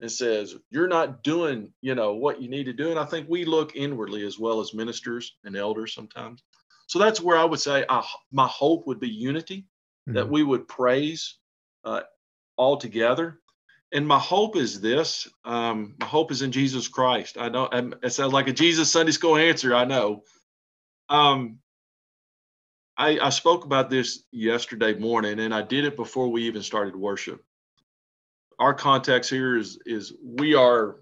and 0.00 0.10
says 0.10 0.56
you're 0.70 0.88
not 0.88 1.22
doing 1.22 1.72
you 1.80 1.94
know 1.94 2.14
what 2.14 2.40
you 2.42 2.48
need 2.48 2.64
to 2.64 2.72
do. 2.72 2.90
And 2.90 2.98
i 2.98 3.04
think 3.04 3.28
we 3.28 3.44
look 3.44 3.76
inwardly 3.76 4.26
as 4.26 4.38
well 4.38 4.60
as 4.60 4.74
ministers 4.74 5.36
and 5.44 5.56
elders 5.56 5.94
sometimes. 5.94 6.42
So 6.86 6.98
that's 6.98 7.20
where 7.20 7.36
I 7.36 7.44
would 7.44 7.60
say 7.60 7.84
I, 7.88 8.04
my 8.30 8.46
hope 8.46 8.86
would 8.86 9.00
be 9.00 9.08
unity, 9.08 9.66
mm-hmm. 10.08 10.14
that 10.14 10.28
we 10.28 10.42
would 10.42 10.68
praise 10.68 11.38
uh, 11.84 12.02
all 12.56 12.76
together. 12.76 13.40
And 13.94 14.08
my 14.08 14.18
hope 14.18 14.56
is 14.56 14.80
this: 14.80 15.28
um, 15.44 15.94
my 16.00 16.06
hope 16.06 16.32
is 16.32 16.42
in 16.42 16.50
Jesus 16.50 16.88
Christ. 16.88 17.38
I 17.38 17.48
know 17.48 17.68
it 17.72 18.10
sounds 18.10 18.32
like 18.32 18.48
a 18.48 18.52
Jesus 18.52 18.90
Sunday 18.90 19.12
school 19.12 19.36
answer. 19.36 19.74
I 19.74 19.84
know. 19.84 20.24
Um, 21.08 21.60
I, 22.96 23.18
I 23.20 23.30
spoke 23.30 23.64
about 23.64 23.90
this 23.90 24.24
yesterday 24.32 24.94
morning, 24.98 25.38
and 25.38 25.54
I 25.54 25.62
did 25.62 25.84
it 25.84 25.96
before 25.96 26.28
we 26.28 26.42
even 26.42 26.62
started 26.62 26.96
worship. 26.96 27.44
Our 28.58 28.74
context 28.74 29.30
here 29.30 29.56
is 29.56 29.78
is 29.86 30.12
we 30.22 30.56
are 30.56 30.96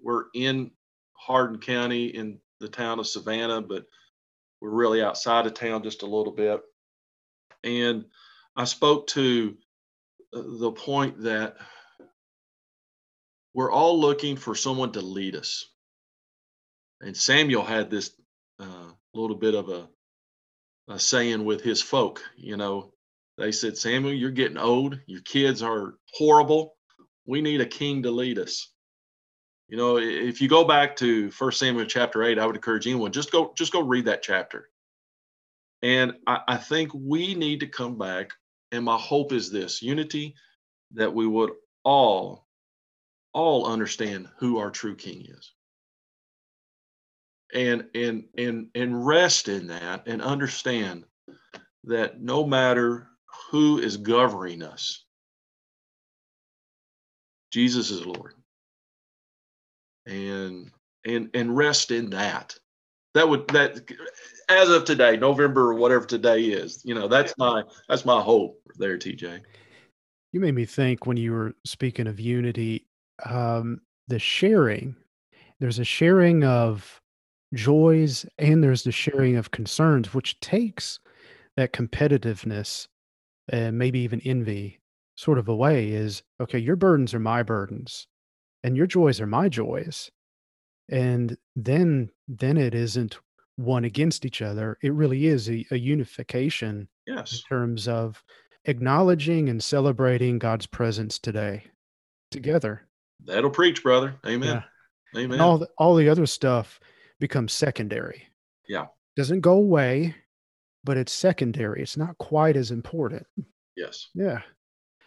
we're 0.00 0.26
in 0.34 0.70
Hardin 1.14 1.58
County 1.58 2.06
in 2.06 2.38
the 2.60 2.68
town 2.68 3.00
of 3.00 3.08
Savannah, 3.08 3.60
but 3.60 3.86
we're 4.60 4.70
really 4.70 5.02
outside 5.02 5.46
of 5.46 5.54
town 5.54 5.82
just 5.82 6.02
a 6.02 6.06
little 6.06 6.32
bit. 6.32 6.60
And 7.64 8.04
I 8.54 8.64
spoke 8.64 9.08
to 9.08 9.56
uh, 10.32 10.42
the 10.60 10.70
point 10.70 11.20
that 11.22 11.56
we're 13.54 13.72
all 13.72 13.98
looking 14.00 14.36
for 14.36 14.54
someone 14.54 14.92
to 14.92 15.00
lead 15.00 15.36
us. 15.36 15.66
And 17.00 17.16
Samuel 17.16 17.64
had 17.64 17.90
this 17.90 18.10
uh, 18.58 18.90
little 19.14 19.36
bit 19.36 19.54
of 19.54 19.68
a, 19.68 19.88
a 20.88 20.98
saying 20.98 21.44
with 21.44 21.62
his 21.62 21.80
folk, 21.80 22.22
you 22.36 22.56
know, 22.56 22.92
they 23.38 23.52
said, 23.52 23.76
Samuel, 23.76 24.12
you're 24.12 24.30
getting 24.30 24.58
old. 24.58 24.98
Your 25.06 25.22
kids 25.22 25.62
are 25.62 25.94
horrible. 26.12 26.76
We 27.26 27.40
need 27.40 27.60
a 27.60 27.66
king 27.66 28.02
to 28.02 28.10
lead 28.10 28.38
us. 28.38 28.70
You 29.68 29.76
know, 29.76 29.98
if 29.98 30.40
you 30.40 30.48
go 30.48 30.64
back 30.64 30.94
to 30.96 31.30
First 31.30 31.58
Samuel 31.58 31.86
chapter 31.86 32.22
eight, 32.22 32.38
I 32.38 32.46
would 32.46 32.54
encourage 32.54 32.86
anyone 32.86 33.12
just 33.12 33.32
go 33.32 33.52
just 33.56 33.72
go 33.72 33.80
read 33.80 34.04
that 34.04 34.22
chapter. 34.22 34.68
And 35.82 36.14
I, 36.26 36.40
I 36.46 36.56
think 36.58 36.92
we 36.94 37.34
need 37.34 37.60
to 37.60 37.66
come 37.66 37.98
back. 37.98 38.30
And 38.72 38.84
my 38.84 38.98
hope 38.98 39.32
is 39.32 39.50
this 39.50 39.82
unity 39.82 40.34
that 40.92 41.12
we 41.12 41.26
would 41.26 41.50
all 41.82 42.43
all 43.34 43.66
understand 43.66 44.28
who 44.38 44.58
our 44.58 44.70
true 44.70 44.94
king 44.96 45.26
is. 45.28 45.52
And 47.52 47.84
and 47.94 48.24
and 48.38 48.68
and 48.74 49.06
rest 49.06 49.48
in 49.48 49.66
that 49.68 50.08
and 50.08 50.22
understand 50.22 51.04
that 51.84 52.20
no 52.20 52.46
matter 52.46 53.08
who 53.50 53.78
is 53.78 53.96
governing 53.96 54.62
us 54.62 55.04
jesus 57.52 57.90
is 57.90 58.06
lord. 58.06 58.34
And 60.06 60.70
and 61.04 61.30
and 61.34 61.56
rest 61.56 61.90
in 61.90 62.10
that. 62.10 62.58
That 63.14 63.28
would 63.28 63.46
that 63.48 63.80
as 64.48 64.68
of 64.68 64.84
today 64.84 65.16
november 65.16 65.70
or 65.70 65.74
whatever 65.74 66.04
today 66.04 66.42
is 66.42 66.82
you 66.84 66.94
know 66.94 67.08
that's 67.08 67.34
my 67.38 67.62
that's 67.88 68.04
my 68.04 68.20
hope 68.20 68.60
there 68.76 68.98
tj 68.98 69.40
you 70.32 70.40
made 70.40 70.54
me 70.54 70.64
think 70.64 71.06
when 71.06 71.16
you 71.16 71.32
were 71.32 71.54
speaking 71.64 72.06
of 72.06 72.20
unity 72.20 72.86
um 73.24 73.80
the 74.08 74.18
sharing. 74.18 74.96
There's 75.60 75.78
a 75.78 75.84
sharing 75.84 76.44
of 76.44 77.00
joys 77.54 78.26
and 78.38 78.62
there's 78.62 78.82
the 78.82 78.92
sharing 78.92 79.36
of 79.36 79.50
concerns 79.50 80.12
which 80.12 80.38
takes 80.40 80.98
that 81.56 81.72
competitiveness 81.72 82.88
and 83.48 83.78
maybe 83.78 84.00
even 84.00 84.20
envy 84.22 84.80
sort 85.16 85.38
of 85.38 85.48
away 85.48 85.90
is 85.90 86.24
okay 86.40 86.58
your 86.58 86.74
burdens 86.74 87.14
are 87.14 87.20
my 87.20 87.42
burdens 87.42 88.08
and 88.64 88.76
your 88.76 88.86
joys 88.86 89.20
are 89.20 89.26
my 89.26 89.48
joys. 89.48 90.10
And 90.90 91.36
then 91.54 92.10
then 92.26 92.56
it 92.56 92.74
isn't 92.74 93.18
one 93.56 93.84
against 93.84 94.24
each 94.26 94.42
other. 94.42 94.76
It 94.82 94.92
really 94.92 95.26
is 95.26 95.48
a, 95.48 95.64
a 95.70 95.78
unification 95.78 96.88
yes. 97.06 97.32
in 97.32 97.38
terms 97.48 97.86
of 97.86 98.22
acknowledging 98.64 99.50
and 99.50 99.62
celebrating 99.62 100.38
god's 100.38 100.66
presence 100.66 101.18
today 101.18 101.62
together 102.30 102.88
that'll 103.24 103.50
preach 103.50 103.82
brother 103.82 104.16
amen 104.26 104.62
yeah. 105.14 105.20
amen 105.20 105.32
and 105.32 105.42
all 105.42 105.58
the, 105.58 105.68
all 105.78 105.94
the 105.94 106.08
other 106.08 106.26
stuff 106.26 106.80
becomes 107.20 107.52
secondary 107.52 108.24
yeah 108.68 108.86
doesn't 109.16 109.40
go 109.40 109.52
away 109.52 110.14
but 110.84 110.96
it's 110.96 111.12
secondary 111.12 111.82
it's 111.82 111.96
not 111.96 112.16
quite 112.18 112.56
as 112.56 112.70
important 112.70 113.26
yes 113.76 114.08
yeah 114.14 114.40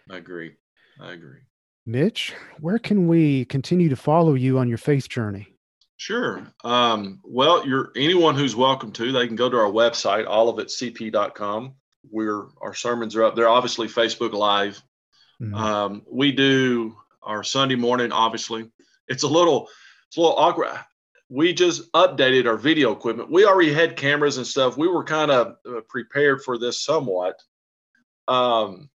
i 0.09 0.17
agree 0.17 0.53
i 0.99 1.11
agree 1.11 1.41
Mitch, 1.87 2.33
where 2.59 2.77
can 2.77 3.07
we 3.07 3.45
continue 3.45 3.87
to 3.87 3.95
follow 3.95 4.33
you 4.33 4.59
on 4.59 4.67
your 4.67 4.77
faith 4.77 5.07
journey? 5.07 5.47
Sure. 5.95 6.45
Um, 6.65 7.21
well, 7.23 7.65
you're 7.65 7.91
anyone 7.95 8.35
who's 8.35 8.57
welcome 8.57 8.91
to. 8.91 9.11
They 9.13 9.25
can 9.25 9.37
go 9.37 9.49
to 9.49 9.57
our 9.57 9.71
website, 9.71 10.27
all 10.27 10.49
of 10.49 10.57
olivetcp.com. 10.57 11.73
We're 12.11 12.47
our 12.61 12.73
sermons 12.73 13.15
are 13.15 13.23
up 13.23 13.35
there. 13.35 13.47
Obviously, 13.47 13.87
Facebook 13.87 14.33
Live. 14.33 14.83
Mm-hmm. 15.41 15.55
Um, 15.55 16.01
we 16.11 16.33
do 16.33 16.97
our 17.27 17.43
Sunday 17.43 17.75
morning. 17.75 18.11
Obviously, 18.11 18.71
it's 19.07 19.23
a 19.23 19.27
little 19.27 19.69
it's 20.07 20.17
a 20.17 20.21
little 20.21 20.37
awkward. 20.37 20.69
We 21.29 21.53
just 21.53 21.91
updated 21.91 22.47
our 22.47 22.57
video 22.57 22.93
equipment. 22.93 23.29
We 23.29 23.45
already 23.45 23.73
had 23.73 23.97
cameras 23.97 24.37
and 24.37 24.47
stuff. 24.47 24.77
We 24.77 24.87
were 24.87 25.03
kind 25.03 25.29
of 25.29 25.57
uh, 25.69 25.81
prepared 25.89 26.41
for 26.41 26.57
this 26.57 26.81
somewhat. 26.81 27.41
Um, 28.29 28.89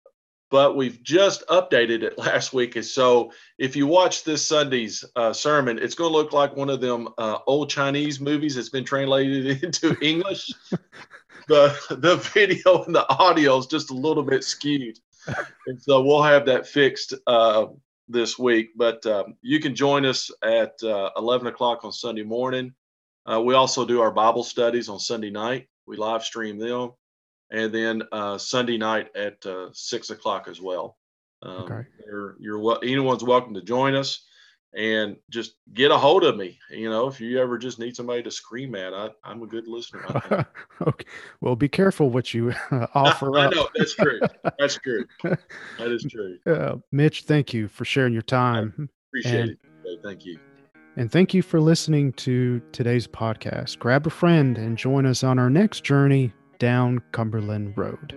but 0.51 0.77
we've 0.77 1.03
just 1.03 1.47
updated 1.49 2.03
it 2.03 2.19
last 2.19 2.53
week. 2.53 2.77
And 2.77 2.85
so 2.85 3.33
if 3.59 3.75
you 3.75 3.87
watch 3.87 4.25
this 4.25 4.47
Sunday's 4.47 5.05
uh, 5.17 5.33
sermon, 5.33 5.79
it's 5.79 5.95
going 5.95 6.13
to 6.13 6.17
look 6.17 6.33
like 6.33 6.57
one 6.57 6.71
of 6.71 6.81
them 6.81 7.09
uh, 7.19 7.39
old 7.47 7.71
Chinese 7.71 8.21
movies 8.21 8.55
that's 8.55 8.69
been 8.69 8.85
translated 8.85 9.63
into 9.65 9.97
English. 10.01 10.53
the, 11.49 11.77
the 11.91 12.17
video 12.17 12.85
and 12.85 12.95
the 12.95 13.09
audio 13.13 13.59
is 13.59 13.67
just 13.67 13.91
a 13.91 13.95
little 13.95 14.23
bit 14.23 14.45
skewed. 14.45 14.99
And 15.67 15.81
so 15.81 16.03
we'll 16.03 16.23
have 16.23 16.47
that 16.47 16.67
fixed 16.67 17.15
uh, 17.27 17.67
this 18.11 18.39
week. 18.39 18.71
But 18.77 19.05
um, 19.07 19.37
you 19.43 19.61
can 19.61 19.75
join 19.75 20.05
us 20.05 20.31
at 20.43 20.83
uh, 20.83 21.11
11 21.17 21.47
o'clock 21.47 21.85
on 21.85 21.93
Sunday 21.93 22.25
morning. 22.25 22.75
Uh, 23.31 23.41
we 23.41 23.55
also 23.55 23.85
do 23.85 24.01
our 24.01 24.11
Bible 24.11 24.45
studies 24.45 24.89
on 24.89 24.99
Sunday 24.99 25.31
night. 25.31 25.69
We 25.87 25.97
live 25.97 26.25
stream 26.25 26.59
them 26.59 26.93
and 27.51 27.75
then 27.75 28.03
uh, 28.13 28.39
Sunday 28.39 28.79
night 28.79 29.09
at 29.17 29.45
uh, 29.45 29.69
six 29.73 30.11
o'clock 30.11 30.47
as 30.49 30.61
well. 30.61 30.97
Um, 31.43 31.63
okay. 31.63 31.89
You're, 32.07 32.37
you're 32.39 32.79
anyone's 32.85 33.25
welcome 33.25 33.55
to 33.55 33.63
join 33.63 33.95
us. 33.95 34.25
And 34.75 35.17
just 35.31 35.55
get 35.75 35.91
a 35.91 35.97
hold 35.97 36.25
of 36.25 36.37
me. 36.37 36.59
You 36.71 36.91
know, 36.91 37.09
if 37.09 37.21
you 37.21 37.41
ever 37.41 37.59
just 37.59 37.79
need 37.79 37.97
somebody 37.97 38.23
to 38.23 38.31
scream 38.31 38.75
at, 38.75 38.95
I, 38.95 39.11
I'm 39.25 39.43
a 39.43 39.47
good 39.47 39.67
listener. 39.67 40.47
okay. 40.83 41.05
Well, 41.41 41.57
be 41.57 41.69
careful 41.69 42.11
what 42.11 42.33
you 42.33 42.53
uh, 42.71 42.87
offer 42.95 43.37
I, 43.37 43.47
I 43.47 43.51
know 43.51 43.69
that's 43.75 43.95
true. 43.95 44.21
That's 44.59 44.77
true. 44.77 45.07
That 45.23 45.39
is 45.79 46.07
true. 46.11 46.39
Uh, 46.47 46.77
Mitch, 46.93 47.23
thank 47.23 47.55
you 47.55 47.69
for 47.69 47.85
sharing 47.85 48.13
your 48.13 48.23
time. 48.23 48.75
I 48.79 48.85
appreciate 49.09 49.41
and, 49.41 49.51
it. 49.85 50.01
Thank 50.03 50.25
you. 50.25 50.39
And 50.97 51.11
thank 51.11 51.33
you 51.33 51.43
for 51.43 51.61
listening 51.61 52.13
to 52.15 52.61
today's 52.73 53.07
podcast. 53.07 53.79
Grab 53.79 54.07
a 54.07 54.11
friend 54.11 54.59
and 54.59 54.77
join 54.77 55.07
us 55.07 55.25
on 55.25 55.39
our 55.39 55.49
next 55.49 55.85
journey 55.85 56.33
down 56.59 57.01
Cumberland 57.13 57.77
Road. 57.77 58.15